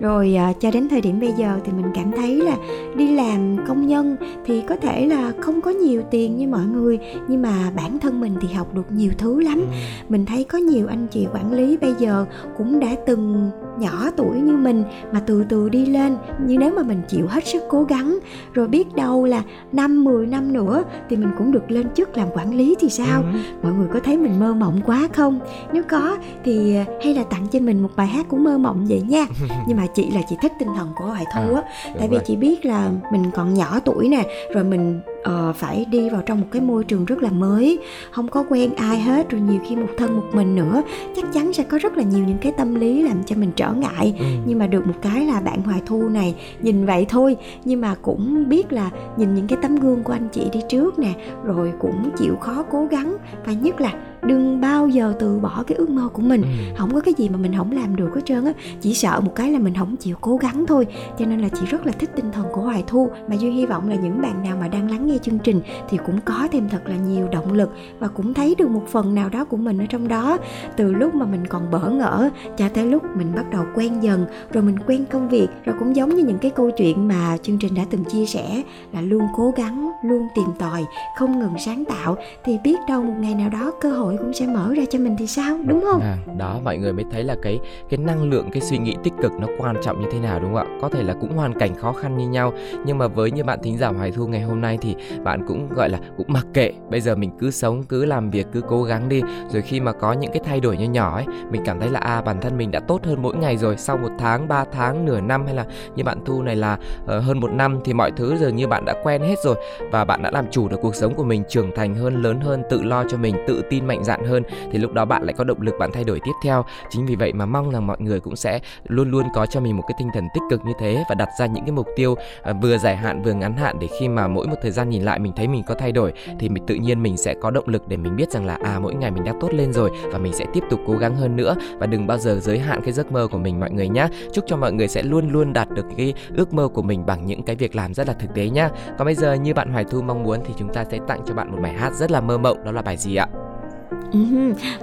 rồi 0.00 0.34
à, 0.36 0.52
cho 0.60 0.70
đến 0.70 0.88
thời 0.88 1.00
điểm 1.00 1.20
bây 1.20 1.32
giờ 1.32 1.58
thì 1.64 1.72
mình 1.72 1.86
cảm 1.94 2.12
thấy 2.12 2.36
là 2.36 2.56
đi 2.96 3.12
làm 3.12 3.56
công 3.68 3.86
nhân 3.86 4.16
thì 4.46 4.62
có 4.68 4.76
thể 4.76 5.06
là 5.06 5.32
không 5.40 5.60
có 5.60 5.70
nhiều 5.70 6.02
tiền 6.10 6.36
như 6.36 6.48
mọi 6.48 6.64
người 6.64 6.98
nhưng 7.28 7.42
mà 7.42 7.70
bản 7.76 7.98
thân 7.98 8.20
mình 8.20 8.36
thì 8.40 8.54
học 8.54 8.74
được 8.74 8.92
nhiều 8.92 9.12
thứ 9.18 9.40
lắm. 9.40 9.60
Ừ. 9.60 9.66
mình 10.08 10.26
thấy 10.26 10.44
có 10.44 10.58
nhiều 10.58 10.85
anh 10.86 11.06
chị 11.10 11.26
quản 11.34 11.52
lý 11.52 11.76
bây 11.76 11.94
giờ 11.98 12.24
cũng 12.56 12.80
đã 12.80 12.88
từng 13.06 13.50
nhỏ 13.78 14.10
tuổi 14.16 14.40
như 14.40 14.56
mình 14.56 14.84
mà 15.12 15.20
từ 15.26 15.44
từ 15.48 15.68
đi 15.68 15.86
lên. 15.86 16.16
Nhưng 16.46 16.60
nếu 16.60 16.74
mà 16.76 16.82
mình 16.82 17.02
chịu 17.08 17.26
hết 17.26 17.46
sức 17.46 17.62
cố 17.68 17.82
gắng 17.82 18.18
rồi 18.52 18.68
biết 18.68 18.94
đâu 18.94 19.24
là 19.24 19.42
năm 19.72 20.04
10 20.04 20.26
năm 20.26 20.52
nữa 20.52 20.84
thì 21.08 21.16
mình 21.16 21.30
cũng 21.38 21.52
được 21.52 21.70
lên 21.70 21.86
chức 21.94 22.16
làm 22.16 22.28
quản 22.34 22.54
lý 22.54 22.76
thì 22.80 22.88
sao? 22.88 23.22
Ừ. 23.22 23.38
mọi 23.62 23.72
người 23.72 23.88
có 23.92 24.00
thấy 24.00 24.16
mình 24.16 24.40
mơ 24.40 24.54
mộng 24.54 24.80
quá 24.86 25.08
không? 25.12 25.40
Nếu 25.72 25.82
có 25.88 26.16
thì 26.44 26.76
hay 27.04 27.14
là 27.14 27.24
tặng 27.24 27.46
cho 27.52 27.60
mình 27.60 27.82
một 27.82 27.90
bài 27.96 28.06
hát 28.06 28.26
của 28.28 28.36
mơ 28.36 28.58
mộng 28.58 28.86
vậy 28.88 29.02
nha. 29.08 29.26
Nhưng 29.68 29.76
mà 29.76 29.86
chị 29.94 30.10
là 30.10 30.20
chị 30.28 30.36
thích 30.42 30.52
tinh 30.58 30.68
thần 30.76 30.88
của 30.96 31.04
hoài 31.04 31.24
thu 31.34 31.54
á. 31.54 31.62
à, 31.84 31.90
tại 31.98 32.08
vì 32.08 32.18
chị 32.26 32.36
biết 32.36 32.64
là 32.64 32.90
mình 33.12 33.30
còn 33.34 33.54
nhỏ 33.54 33.80
tuổi 33.84 34.08
nè 34.08 34.22
rồi 34.54 34.64
mình 34.64 35.00
uh, 35.26 35.56
phải 35.56 35.86
đi 35.90 36.08
vào 36.08 36.22
trong 36.26 36.40
một 36.40 36.46
cái 36.50 36.62
môi 36.62 36.84
trường 36.84 37.04
rất 37.04 37.22
là 37.22 37.30
mới 37.30 37.78
không 38.10 38.28
có 38.28 38.44
quen 38.48 38.74
ai 38.74 39.00
hết 39.00 39.30
rồi 39.30 39.40
nhiều 39.40 39.60
khi 39.68 39.76
một 39.76 39.88
thân 39.98 40.16
một 40.16 40.26
mình 40.32 40.54
nữa. 40.54 40.82
Chắc 41.16 41.32
chắn 41.32 41.52
sẽ 41.52 41.62
có 41.62 41.78
rất 41.78 41.96
là 41.96 42.02
nhiều 42.02 42.24
những 42.24 42.38
cái 42.38 42.52
tâm 42.52 42.74
lý 42.74 43.02
làm 43.02 43.24
cho 43.26 43.36
mình 43.36 43.50
trở 43.56 43.72
ngại. 43.72 44.14
Ừ. 44.18 44.24
nhưng 44.46 44.58
mà 44.58 44.66
được 44.66 44.86
một 44.86 44.94
cái 45.02 45.26
là 45.26 45.40
bạn 45.40 45.62
hoài 45.62 45.82
thu 45.86 46.08
này 46.08 46.34
nhìn 46.60 46.86
vậy 46.86 47.06
thôi. 47.08 47.36
Nhưng 47.64 47.80
mà 47.80 47.94
cũng 48.02 48.48
biết 48.48 48.72
là 48.72 48.90
nhìn 49.16 49.34
những 49.34 49.46
cái 49.46 49.58
tấm 49.62 49.76
gương 49.76 50.02
của 50.02 50.12
anh 50.12 50.28
chị 50.32 50.42
đi 50.52 50.60
trước 50.68 50.98
nè 50.98 51.12
rồi 51.44 51.72
cũng 51.78 52.10
chịu 52.18 52.36
khó 52.36 52.64
cố 52.70 52.86
gắng. 52.90 53.16
Và 53.46 53.52
nhất 53.52 53.80
là 53.80 53.92
đừng 54.22 54.60
bao 54.60 54.88
giờ 54.88 55.14
từ 55.18 55.38
bỏ 55.38 55.64
cái 55.66 55.76
ước 55.78 55.90
mơ 55.90 56.08
của 56.12 56.22
mình. 56.22 56.42
Ừ. 56.42 56.48
không 56.76 56.94
có 56.94 57.00
cái 57.00 57.14
gì 57.16 57.28
mà 57.28 57.36
mình 57.36 57.56
không 57.56 57.72
làm 57.72 57.96
được 57.96 58.10
hết 58.14 58.20
trơn 58.24 58.44
á. 58.44 58.52
Chỉ 58.80 58.94
sợ 58.94 59.20
một 59.20 59.34
cái 59.34 59.52
là 59.52 59.58
mình 59.58 59.74
không 59.74 59.96
chịu 59.96 60.16
cố 60.20 60.36
gắng 60.36 60.64
thôi. 60.66 60.86
Cho 61.18 61.26
nên 61.26 61.40
là 61.40 61.48
chị 61.48 61.66
rất 61.66 61.86
là 61.86 61.92
thích 61.92 62.10
tinh 62.16 62.32
thần 62.32 62.46
của 62.52 62.60
hoài 62.60 62.84
thu. 62.86 63.10
Mà 63.28 63.34
duy 63.34 63.50
hy 63.50 63.66
vọng 63.66 63.88
là 63.88 63.96
những 63.96 64.22
bạn 64.22 64.42
nào 64.42 64.56
mà 64.60 64.68
đang 64.68 64.90
lắng 64.90 65.06
nghe 65.06 65.18
chương 65.18 65.38
trình 65.38 65.60
thì 65.88 65.98
cũng 66.06 66.20
có 66.24 66.48
thêm 66.52 66.68
thật 66.68 66.80
là 66.88 66.96
nhiều 66.96 67.28
động 67.32 67.52
lực 67.52 67.70
và 67.98 68.08
cũng 68.08 68.34
thấy 68.34 68.54
được 68.58 68.70
một 68.70 68.82
phần 68.88 69.14
nào 69.14 69.28
đó 69.28 69.44
của 69.44 69.56
mình 69.56 69.78
ở 69.78 69.86
trong 69.86 70.08
đó. 70.08 70.38
Từ 70.76 70.92
lúc 70.92 71.14
mà 71.14 71.26
mình 71.26 71.46
còn 71.46 71.70
bỡ 71.70 71.90
ngỡ 71.90 72.30
cho 72.56 72.68
tới 72.68 72.86
lúc 72.86 73.02
mình 73.16 73.32
bắt 73.36 73.50
đầu 73.50 73.64
quen 73.74 74.02
dần 74.02 74.26
rồi 74.52 74.62
mình 74.62 74.78
quen 74.86 75.04
công 75.10 75.28
việc 75.28 75.48
rồi 75.64 75.76
cũng 75.78 75.96
giống 75.96 76.14
như 76.14 76.24
những 76.24 76.38
cái 76.38 76.50
câu 76.50 76.70
chuyện 76.70 77.08
mà 77.08 77.36
chương 77.42 77.58
trình 77.58 77.74
đã 77.74 77.82
từng 77.90 78.04
chia 78.04 78.26
sẻ 78.26 78.62
là 78.92 79.00
luôn 79.00 79.22
cố 79.36 79.52
gắng 79.56 79.90
luôn 80.02 80.28
tìm 80.34 80.46
tòi 80.58 80.84
không 81.18 81.38
ngừng 81.38 81.58
sáng 81.58 81.84
tạo 81.84 82.16
thì 82.44 82.58
biết 82.64 82.76
đâu 82.88 83.02
một 83.02 83.14
ngày 83.20 83.34
nào 83.34 83.48
đó 83.48 83.70
cơ 83.80 83.92
hội 83.92 84.05
cũng 84.18 84.32
sẽ 84.32 84.46
mở 84.46 84.74
ra 84.76 84.82
cho 84.90 84.98
mình 84.98 85.16
thì 85.18 85.26
sao? 85.26 85.58
Đúng 85.66 85.84
không? 85.92 86.00
à, 86.00 86.18
đó 86.38 86.58
mọi 86.64 86.78
người 86.78 86.92
mới 86.92 87.04
thấy 87.12 87.24
là 87.24 87.36
cái 87.42 87.60
cái 87.88 87.98
năng 87.98 88.30
lượng 88.30 88.48
cái 88.52 88.62
suy 88.62 88.78
nghĩ 88.78 88.96
tích 89.04 89.12
cực 89.22 89.32
nó 89.40 89.46
quan 89.58 89.76
trọng 89.82 90.00
như 90.00 90.08
thế 90.12 90.18
nào 90.18 90.40
đúng 90.40 90.54
không 90.54 90.66
ạ? 90.66 90.78
Có 90.82 90.88
thể 90.88 91.02
là 91.02 91.14
cũng 91.20 91.36
hoàn 91.36 91.58
cảnh 91.58 91.74
khó 91.74 91.92
khăn 91.92 92.16
như 92.16 92.28
nhau 92.28 92.52
nhưng 92.86 92.98
mà 92.98 93.08
với 93.08 93.30
như 93.30 93.44
bạn 93.44 93.58
thính 93.62 93.78
giả 93.78 93.88
hoài 93.88 94.10
thu 94.10 94.26
ngày 94.26 94.42
hôm 94.42 94.60
nay 94.60 94.78
thì 94.80 94.94
bạn 95.24 95.46
cũng 95.48 95.68
gọi 95.68 95.88
là 95.88 95.98
cũng 96.16 96.26
mặc 96.30 96.46
kệ. 96.54 96.72
Bây 96.90 97.00
giờ 97.00 97.14
mình 97.16 97.30
cứ 97.38 97.50
sống 97.50 97.82
cứ 97.82 98.04
làm 98.04 98.30
việc 98.30 98.46
cứ 98.52 98.60
cố 98.68 98.82
gắng 98.82 99.08
đi. 99.08 99.22
Rồi 99.48 99.62
khi 99.62 99.80
mà 99.80 99.92
có 99.92 100.12
những 100.12 100.32
cái 100.32 100.40
thay 100.44 100.60
đổi 100.60 100.76
nhỏ 100.76 100.84
nhỏ 100.84 101.14
ấy 101.14 101.24
mình 101.50 101.62
cảm 101.64 101.80
thấy 101.80 101.90
là 101.90 102.00
à 102.00 102.22
bản 102.22 102.40
thân 102.40 102.56
mình 102.56 102.70
đã 102.70 102.80
tốt 102.80 103.04
hơn 103.04 103.22
mỗi 103.22 103.36
ngày 103.36 103.56
rồi. 103.56 103.76
Sau 103.76 103.96
một 103.96 104.10
tháng 104.18 104.48
ba 104.48 104.64
tháng 104.72 105.04
nửa 105.04 105.20
năm 105.20 105.46
hay 105.46 105.54
là 105.54 105.66
như 105.96 106.04
bạn 106.04 106.18
thu 106.24 106.42
này 106.42 106.56
là 106.56 106.78
uh, 107.02 107.08
hơn 107.08 107.40
một 107.40 107.50
năm 107.52 107.78
thì 107.84 107.92
mọi 107.92 108.10
thứ 108.16 108.36
giờ 108.36 108.48
như 108.48 108.68
bạn 108.68 108.84
đã 108.84 108.94
quen 109.02 109.22
hết 109.22 109.36
rồi. 109.44 109.54
Và 109.90 110.04
bạn 110.04 110.22
đã 110.22 110.30
làm 110.30 110.44
chủ 110.50 110.68
được 110.68 110.76
cuộc 110.82 110.94
sống 110.94 111.14
của 111.14 111.24
mình 111.24 111.42
trưởng 111.48 111.70
thành 111.76 111.94
hơn 111.94 112.22
lớn 112.22 112.40
hơn 112.40 112.62
tự 112.70 112.82
lo 112.82 113.04
cho 113.08 113.16
mình 113.16 113.36
tự 113.46 113.62
tin 113.70 113.86
mạnh 113.86 113.95
dạn 114.04 114.24
hơn, 114.24 114.42
thì 114.72 114.78
lúc 114.78 114.92
đó 114.92 115.04
bạn 115.04 115.22
lại 115.22 115.34
có 115.38 115.44
động 115.44 115.60
lực 115.60 115.74
bạn 115.78 115.90
thay 115.92 116.04
đổi 116.04 116.20
tiếp 116.24 116.32
theo. 116.44 116.64
Chính 116.90 117.06
vì 117.06 117.16
vậy 117.16 117.32
mà 117.32 117.46
mong 117.46 117.70
rằng 117.70 117.86
mọi 117.86 117.96
người 118.00 118.20
cũng 118.20 118.36
sẽ 118.36 118.60
luôn 118.84 119.10
luôn 119.10 119.26
có 119.34 119.46
cho 119.46 119.60
mình 119.60 119.76
một 119.76 119.82
cái 119.88 119.94
tinh 119.98 120.08
thần 120.14 120.28
tích 120.34 120.42
cực 120.50 120.64
như 120.64 120.72
thế 120.78 121.04
và 121.08 121.14
đặt 121.14 121.28
ra 121.38 121.46
những 121.46 121.64
cái 121.64 121.72
mục 121.72 121.86
tiêu 121.96 122.14
à, 122.42 122.52
vừa 122.62 122.78
dài 122.78 122.96
hạn 122.96 123.22
vừa 123.22 123.32
ngắn 123.32 123.56
hạn 123.56 123.76
để 123.80 123.88
khi 124.00 124.08
mà 124.08 124.28
mỗi 124.28 124.46
một 124.46 124.56
thời 124.62 124.70
gian 124.70 124.90
nhìn 124.90 125.02
lại 125.02 125.18
mình 125.18 125.32
thấy 125.36 125.48
mình 125.48 125.62
có 125.66 125.74
thay 125.74 125.92
đổi, 125.92 126.12
thì 126.38 126.48
mình 126.48 126.66
tự 126.66 126.74
nhiên 126.74 127.02
mình 127.02 127.16
sẽ 127.16 127.34
có 127.42 127.50
động 127.50 127.68
lực 127.68 127.88
để 127.88 127.96
mình 127.96 128.16
biết 128.16 128.30
rằng 128.30 128.46
là 128.46 128.58
à 128.62 128.78
mỗi 128.78 128.94
ngày 128.94 129.10
mình 129.10 129.24
đã 129.24 129.32
tốt 129.40 129.54
lên 129.54 129.72
rồi 129.72 129.90
và 130.12 130.18
mình 130.18 130.32
sẽ 130.32 130.46
tiếp 130.52 130.62
tục 130.70 130.80
cố 130.86 130.96
gắng 130.96 131.16
hơn 131.16 131.36
nữa. 131.36 131.56
Và 131.78 131.86
đừng 131.86 132.06
bao 132.06 132.18
giờ 132.18 132.38
giới 132.40 132.58
hạn 132.58 132.80
cái 132.84 132.92
giấc 132.92 133.12
mơ 133.12 133.28
của 133.30 133.38
mình, 133.38 133.60
mọi 133.60 133.70
người 133.70 133.88
nhé 133.88 134.08
chúc 134.32 134.44
cho 134.48 134.56
mọi 134.56 134.72
người 134.72 134.88
sẽ 134.88 135.02
luôn 135.02 135.28
luôn 135.32 135.52
đạt 135.52 135.70
được 135.70 135.86
cái 135.96 136.14
ước 136.36 136.54
mơ 136.54 136.68
của 136.68 136.82
mình 136.82 137.06
bằng 137.06 137.26
những 137.26 137.42
cái 137.42 137.56
việc 137.56 137.76
làm 137.76 137.94
rất 137.94 138.08
là 138.08 138.12
thực 138.12 138.34
tế 138.34 138.48
nhá. 138.48 138.68
Còn 138.98 139.04
bây 139.04 139.14
giờ 139.14 139.34
như 139.34 139.54
bạn 139.54 139.72
Hoài 139.72 139.84
Thu 139.84 140.02
mong 140.02 140.22
muốn 140.22 140.40
thì 140.46 140.54
chúng 140.58 140.72
ta 140.72 140.84
sẽ 140.84 140.98
tặng 141.08 141.20
cho 141.26 141.34
bạn 141.34 141.50
một 141.52 141.58
bài 141.62 141.72
hát 141.72 141.92
rất 141.92 142.10
là 142.10 142.20
mơ 142.20 142.38
mộng, 142.38 142.64
đó 142.64 142.72
là 142.72 142.82
bài 142.82 142.96
gì 142.96 143.16
ạ? 143.16 143.26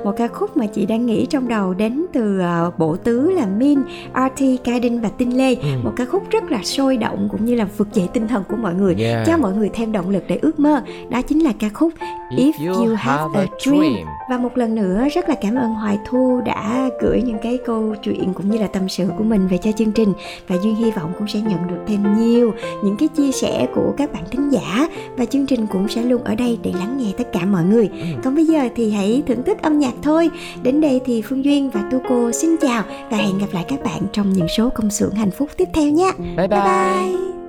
Một 0.03 0.12
ca 0.17 0.27
khúc 0.27 0.57
mà 0.57 0.65
chị 0.65 0.86
đang 0.86 1.05
nghĩ 1.05 1.25
trong 1.25 1.47
đầu 1.47 1.73
đến 1.73 2.05
từ 2.13 2.39
uh, 2.39 2.79
bộ 2.79 2.95
tứ 2.95 3.31
là 3.31 3.45
Min, 3.45 3.79
RT, 4.13 4.43
Kaiden 4.63 4.99
và 4.99 5.09
Tinh 5.09 5.38
Lê. 5.38 5.55
Ừ. 5.55 5.67
Một 5.83 5.91
ca 5.95 6.05
khúc 6.05 6.29
rất 6.29 6.51
là 6.51 6.63
sôi 6.63 6.97
động 6.97 7.27
cũng 7.31 7.45
như 7.45 7.55
là 7.55 7.67
vực 7.77 7.93
dậy 7.93 8.07
tinh 8.13 8.27
thần 8.27 8.43
của 8.49 8.55
mọi 8.55 8.73
người, 8.73 8.95
yeah. 8.99 9.27
cho 9.27 9.38
mọi 9.38 9.53
người 9.53 9.69
thêm 9.73 9.91
động 9.91 10.09
lực 10.09 10.23
để 10.27 10.39
ước 10.41 10.59
mơ. 10.59 10.81
Đó 11.09 11.21
chính 11.21 11.43
là 11.43 11.53
ca 11.59 11.69
khúc 11.69 11.93
If, 12.38 12.51
If 12.51 12.67
You, 12.67 12.95
Have, 12.95 13.41
a, 13.41 13.45
dream. 13.59 13.79
dream. 13.81 14.07
Và 14.29 14.38
một 14.38 14.57
lần 14.57 14.75
nữa 14.75 15.07
rất 15.13 15.29
là 15.29 15.36
cảm 15.41 15.55
ơn 15.55 15.73
Hoài 15.73 15.97
Thu 16.05 16.41
đã 16.45 16.89
gửi 17.01 17.21
những 17.21 17.38
cái 17.43 17.57
câu 17.65 17.95
chuyện 18.03 18.33
cũng 18.33 18.51
như 18.51 18.57
là 18.57 18.67
tâm 18.67 18.89
sự 18.89 19.07
của 19.17 19.23
mình 19.23 19.47
về 19.47 19.57
cho 19.57 19.71
chương 19.71 19.91
trình 19.91 20.13
và 20.47 20.55
duyên 20.63 20.75
hy 20.75 20.91
vọng 20.91 21.13
cũng 21.17 21.27
sẽ 21.27 21.39
nhận 21.39 21.67
được 21.67 21.83
thêm 21.88 22.19
nhiều 22.19 22.53
những 22.83 22.95
cái 22.97 23.07
chia 23.07 23.31
sẻ 23.31 23.67
của 23.75 23.93
các 23.97 24.13
bạn 24.13 24.23
thính 24.31 24.49
giả 24.49 24.88
và 25.17 25.25
chương 25.25 25.45
trình 25.45 25.67
cũng 25.67 25.88
sẽ 25.88 26.01
luôn 26.01 26.23
ở 26.23 26.36
đây 26.36 26.57
để 26.63 26.73
lắng 26.79 26.97
nghe 26.97 27.12
tất 27.17 27.33
cả 27.33 27.45
mọi 27.45 27.63
người. 27.63 27.89
Ừ. 27.93 28.05
Còn 28.23 28.36
bây 28.36 28.45
giờ 28.45 28.69
thì 28.75 28.91
hãy 28.91 29.12
thưởng 29.21 29.43
thức 29.43 29.58
âm 29.62 29.80
nhạc 29.80 29.93
thôi. 30.04 30.30
Đến 30.63 30.82
đây 30.82 31.02
thì 31.06 31.21
phương 31.21 31.45
duyên 31.45 31.69
và 31.69 31.89
tu 31.91 31.99
cô 32.10 32.32
xin 32.32 32.56
chào 32.62 32.84
và 33.10 33.17
hẹn 33.17 33.38
gặp 33.38 33.47
lại 33.52 33.65
các 33.67 33.84
bạn 33.84 34.02
trong 34.13 34.34
những 34.34 34.47
số 34.58 34.69
công 34.69 34.89
xưởng 34.89 35.12
hạnh 35.12 35.32
phúc 35.32 35.49
tiếp 35.58 35.67
theo 35.73 35.89
nhé. 35.89 36.12
Bye 36.17 36.36
bye, 36.36 36.47
bye, 36.47 36.60
bye. 36.60 37.42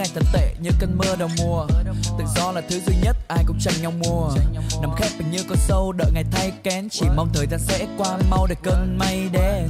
Ngày 0.00 0.10
thật 0.14 0.24
tệ 0.32 0.54
như 0.60 0.70
cơn 0.78 0.98
mưa 0.98 1.16
đầu 1.18 1.28
mùa. 1.38 1.66
Tự 2.18 2.24
do 2.36 2.52
là 2.52 2.60
thứ 2.60 2.80
duy 2.86 2.94
nhất, 3.02 3.16
ai 3.28 3.44
cũng 3.46 3.58
tranh 3.60 3.74
nhau 3.82 3.90
mua. 3.90 4.28
Nằm 4.82 4.90
khép 4.96 5.10
mình 5.18 5.30
như 5.30 5.38
con 5.48 5.58
sâu, 5.58 5.92
đợi 5.92 6.10
ngày 6.14 6.24
thay 6.30 6.52
kén. 6.62 6.88
Chỉ 6.88 7.06
mong 7.16 7.28
thời 7.34 7.46
gian 7.46 7.60
sẽ 7.60 7.86
qua, 7.98 8.18
mau 8.30 8.46
để 8.46 8.54
cơn 8.62 8.98
mây 8.98 9.28
đến 9.32 9.68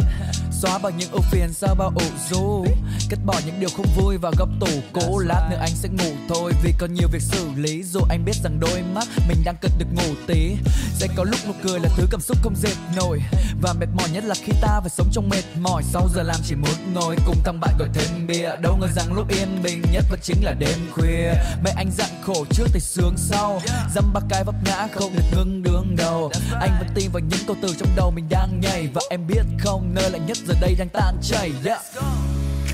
xóa 0.61 0.79
bằng 0.79 0.97
những 0.99 1.11
ưu 1.13 1.23
phiền 1.31 1.53
sau 1.53 1.75
bao 1.75 1.93
ủ 1.95 2.05
rũ. 2.31 2.67
Cất 3.11 3.19
bỏ 3.27 3.35
những 3.47 3.61
điều 3.61 3.69
không 3.77 3.87
vui 3.97 4.17
vào 4.17 4.33
góc 4.39 4.49
tủ 4.61 4.67
cũ. 4.93 5.19
Lát 5.19 5.49
nữa 5.51 5.57
anh 5.61 5.71
sẽ 5.75 5.89
ngủ 5.89 6.13
thôi 6.29 6.53
vì 6.63 6.75
còn 6.79 6.95
nhiều 6.95 7.09
việc 7.13 7.23
xử 7.23 7.49
lý. 7.57 7.83
Dù 7.83 8.01
anh 8.09 8.25
biết 8.25 8.37
rằng 8.45 8.61
đôi 8.61 8.83
mắt 8.83 9.09
mình 9.29 9.37
đang 9.45 9.57
cần 9.61 9.71
được 9.79 9.87
ngủ 9.93 10.15
tí. 10.27 10.57
Sẽ 10.95 11.07
có 11.17 11.25
lúc 11.25 11.41
nụ 11.47 11.53
cười 11.63 11.81
là 11.81 11.89
thứ 11.97 12.07
cảm 12.11 12.21
xúc 12.21 12.37
không 12.43 12.55
dệt 12.57 12.75
nổi. 12.97 13.21
Và 13.63 13.73
mệt 13.73 13.87
mỏi 13.95 14.09
nhất 14.11 14.25
là 14.25 14.35
khi 14.35 14.53
ta 14.61 14.81
phải 14.81 14.91
sống 14.91 15.09
trong 15.13 15.29
mệt 15.29 15.45
mỏi. 15.61 15.83
Sau 15.93 16.09
giờ 16.15 16.23
làm 16.23 16.41
chỉ 16.45 16.55
muốn 16.55 16.95
ngồi 16.95 17.17
cùng 17.27 17.37
thằng 17.45 17.61
bạn 17.61 17.75
gọi 17.79 17.89
thêm 17.95 18.27
bia. 18.27 18.51
Đâu 18.63 18.77
ngờ 18.77 18.87
rằng 18.97 19.13
lúc 19.13 19.29
yên 19.29 19.63
bình 19.63 19.83
nhất 19.93 20.05
vẫn 20.11 20.21
chính 20.23 20.45
là 20.45 20.53
đêm 20.53 20.79
khuya. 20.93 21.33
Mấy 21.65 21.73
anh 21.77 21.91
dặn 21.99 22.11
khổ 22.27 22.45
trước 22.51 22.67
thì 22.73 22.81
sướng 22.81 23.15
sau. 23.17 23.61
Dăm 23.95 24.13
ba 24.13 24.21
cái 24.29 24.45
vấp 24.45 24.55
ngã 24.65 24.89
không 24.95 25.17
được 25.17 25.25
ngưng 25.37 25.63
đường 25.63 25.97
đầu. 25.97 26.31
Anh 26.61 26.71
vẫn 26.79 26.89
tin 26.95 27.11
vào 27.13 27.21
những 27.21 27.41
câu 27.47 27.57
từ 27.63 27.75
trong 27.79 27.89
đầu 27.97 28.11
mình 28.11 28.27
đang 28.31 28.61
nhảy. 28.61 28.89
Và 28.95 29.01
em 29.11 29.27
biết 29.27 29.43
không 29.59 29.95
nơi 29.95 30.11
lạnh 30.11 30.27
nhất 30.27 30.37
giờ 30.51 30.57
đây 30.61 30.75
đang 30.79 30.89
tan 30.89 31.15
chảy, 31.23 31.53
yeah. 31.65 31.81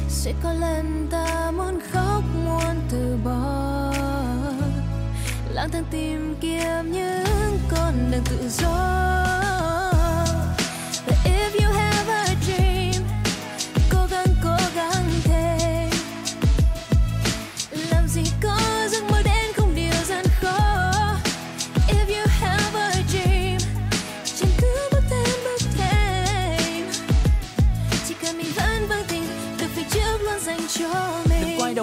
sẽ 0.09 0.33
có 0.43 0.53
lần 0.53 1.09
ta 1.11 1.51
muốn 1.57 1.79
khóc, 1.93 2.23
muốn 2.45 2.81
từ 2.91 3.17
bỏ. 3.25 3.93
Lang 5.53 5.71
thang 5.71 5.85
tìm 5.91 6.35
kiếm 6.41 6.93
những 6.93 7.59
con 7.71 8.11
đường 8.11 8.25
tự 8.25 8.49
do. 8.49 8.97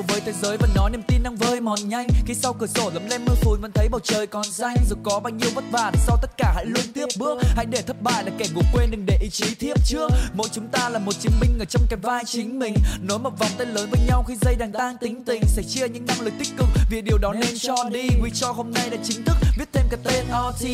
Đầu 0.08 0.16
với 0.16 0.22
thế 0.26 0.34
giới 0.42 0.58
và 0.58 0.68
nói 0.76 0.92
niềm 0.92 1.02
tin 1.08 1.24
đang 1.24 1.36
vơi 1.36 1.62
mòn 1.62 1.80
nhanh. 1.90 2.08
Khi 2.26 2.34
sau 2.34 2.54
cửa 2.54 2.68
sổ 2.68 2.92
lấm 2.94 3.10
lên 3.10 3.26
mưa 3.26 3.34
phùn 3.42 3.62
vẫn 3.62 3.72
thấy 3.72 3.90
bầu 3.90 4.00
trời 4.04 4.28
còn 4.28 4.44
xanh. 4.44 4.76
Dù 4.90 4.96
có 5.04 5.20
bao 5.20 5.30
nhiêu 5.30 5.50
vất 5.56 5.64
vả, 5.72 5.92
sau 6.08 6.18
tất 6.22 6.32
cả 6.38 6.54
hãy 6.56 6.66
luôn 6.66 6.84
tiếp 6.94 7.06
bước. 7.20 7.40
Hãy 7.56 7.66
để 7.66 7.82
thất 7.82 8.02
bại 8.02 8.24
là 8.24 8.32
kẻ 8.38 8.46
ngủ 8.54 8.62
quên, 8.74 8.92
đừng 8.92 9.06
để 9.06 9.18
ý 9.22 9.30
chí 9.30 9.56
thiếp 9.56 9.86
trước. 9.86 10.12
Mỗi 10.34 10.48
chúng 10.52 10.68
ta 10.68 10.90
là 10.90 11.00
một 11.00 11.12
chiến 11.20 11.32
binh 11.42 11.60
ở 11.60 11.66
trong 11.66 11.84
cái 11.90 12.00
vai 12.00 12.24
chính 12.26 12.60
mình. 12.60 12.76
Nối 13.02 13.20
một 13.20 13.40
vòng 13.40 13.52
tay 13.58 13.68
lớn 13.68 13.90
với 13.92 14.00
nhau 14.08 14.24
khi 14.28 14.36
dây 14.42 14.56
đang 14.56 14.72
tan 14.72 14.98
tính 14.98 15.24
tình. 15.26 15.42
Sẽ 15.48 15.64
chia 15.64 15.88
những 15.88 16.06
năng 16.06 16.22
lực 16.22 16.34
tích 16.40 16.58
cực, 16.58 16.68
vì 16.90 17.02
điều 17.02 17.18
đó 17.18 17.34
nên 17.34 17.60
cho 17.60 17.76
đi. 17.92 18.10
Vì 18.24 18.32
cho 18.34 18.52
hôm 18.52 18.72
nay 18.72 18.90
đã 18.90 18.98
chính 19.04 19.26
thức 19.26 19.36
viết 19.58 19.70
thêm 19.74 19.86
cái 19.90 20.00
tên 20.04 20.26
RT 20.26 20.66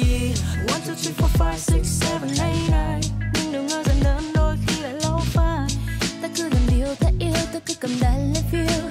one, 0.71 0.81
two, 0.87 0.95
three, 0.95 1.13
four, 1.17 1.29
five, 1.39 1.57
six, 1.57 1.85
seven, 1.85 2.29
eight, 2.29 2.71
nine. 2.71 2.99
Nhưng 3.33 3.51
đừng 3.51 3.67
ngờ 3.67 3.83
dần 3.85 3.95
đơn 4.03 4.33
đôi 4.33 4.55
khi 4.67 4.81
lại 4.81 4.93
lâu 4.93 5.19
phai. 5.33 5.67
Ta 6.21 6.29
cứ 6.35 6.43
làm 6.43 6.61
điều 6.69 6.95
ta 6.95 7.09
yêu, 7.19 7.33
ta 7.53 7.59
cứ 7.65 7.73
cầm 7.79 7.91
đàn 8.01 8.33
lên 8.33 8.43
phiêu 8.51 8.89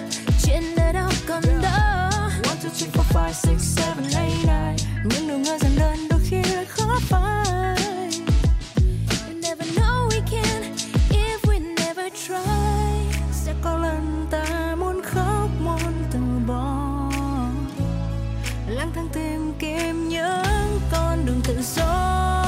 chuyện 0.48 0.62
nơi 0.76 0.92
đâu 0.92 1.10
còn 1.26 1.42
đó 1.62 2.10
one 2.44 2.56
two 2.62 2.70
three 2.78 2.90
four 2.92 3.04
five 3.12 3.32
six 3.32 3.60
seven 3.60 4.04
eight 4.04 4.46
nine. 4.46 4.76
Những 5.04 5.28
nụ 5.28 5.38
ngơ 5.38 5.58
dần 5.58 5.72
đơn 5.78 6.08
đôi 6.10 6.20
khi 6.24 6.42
lại 6.42 6.64
khó 6.64 6.98
phai. 7.00 7.76
You 9.28 9.34
never 9.42 9.78
know 9.78 10.08
we 10.08 10.20
can 10.30 10.74
if 11.10 11.38
we 11.42 11.74
never 11.76 12.12
try. 12.26 13.18
Sẽ 13.32 13.54
có 13.62 13.76
lần 13.76 14.26
ta 14.30 14.74
muốn 14.78 15.02
khóc 15.02 15.50
muốn 15.60 15.92
từ 16.12 16.18
bỏ. 16.46 17.10
Lang 18.68 18.92
thang 18.94 19.08
tìm 19.12 19.52
kiếm 19.58 20.08
những 20.08 20.80
con 20.92 21.26
đường 21.26 21.40
tự 21.44 21.62
do 21.76 22.47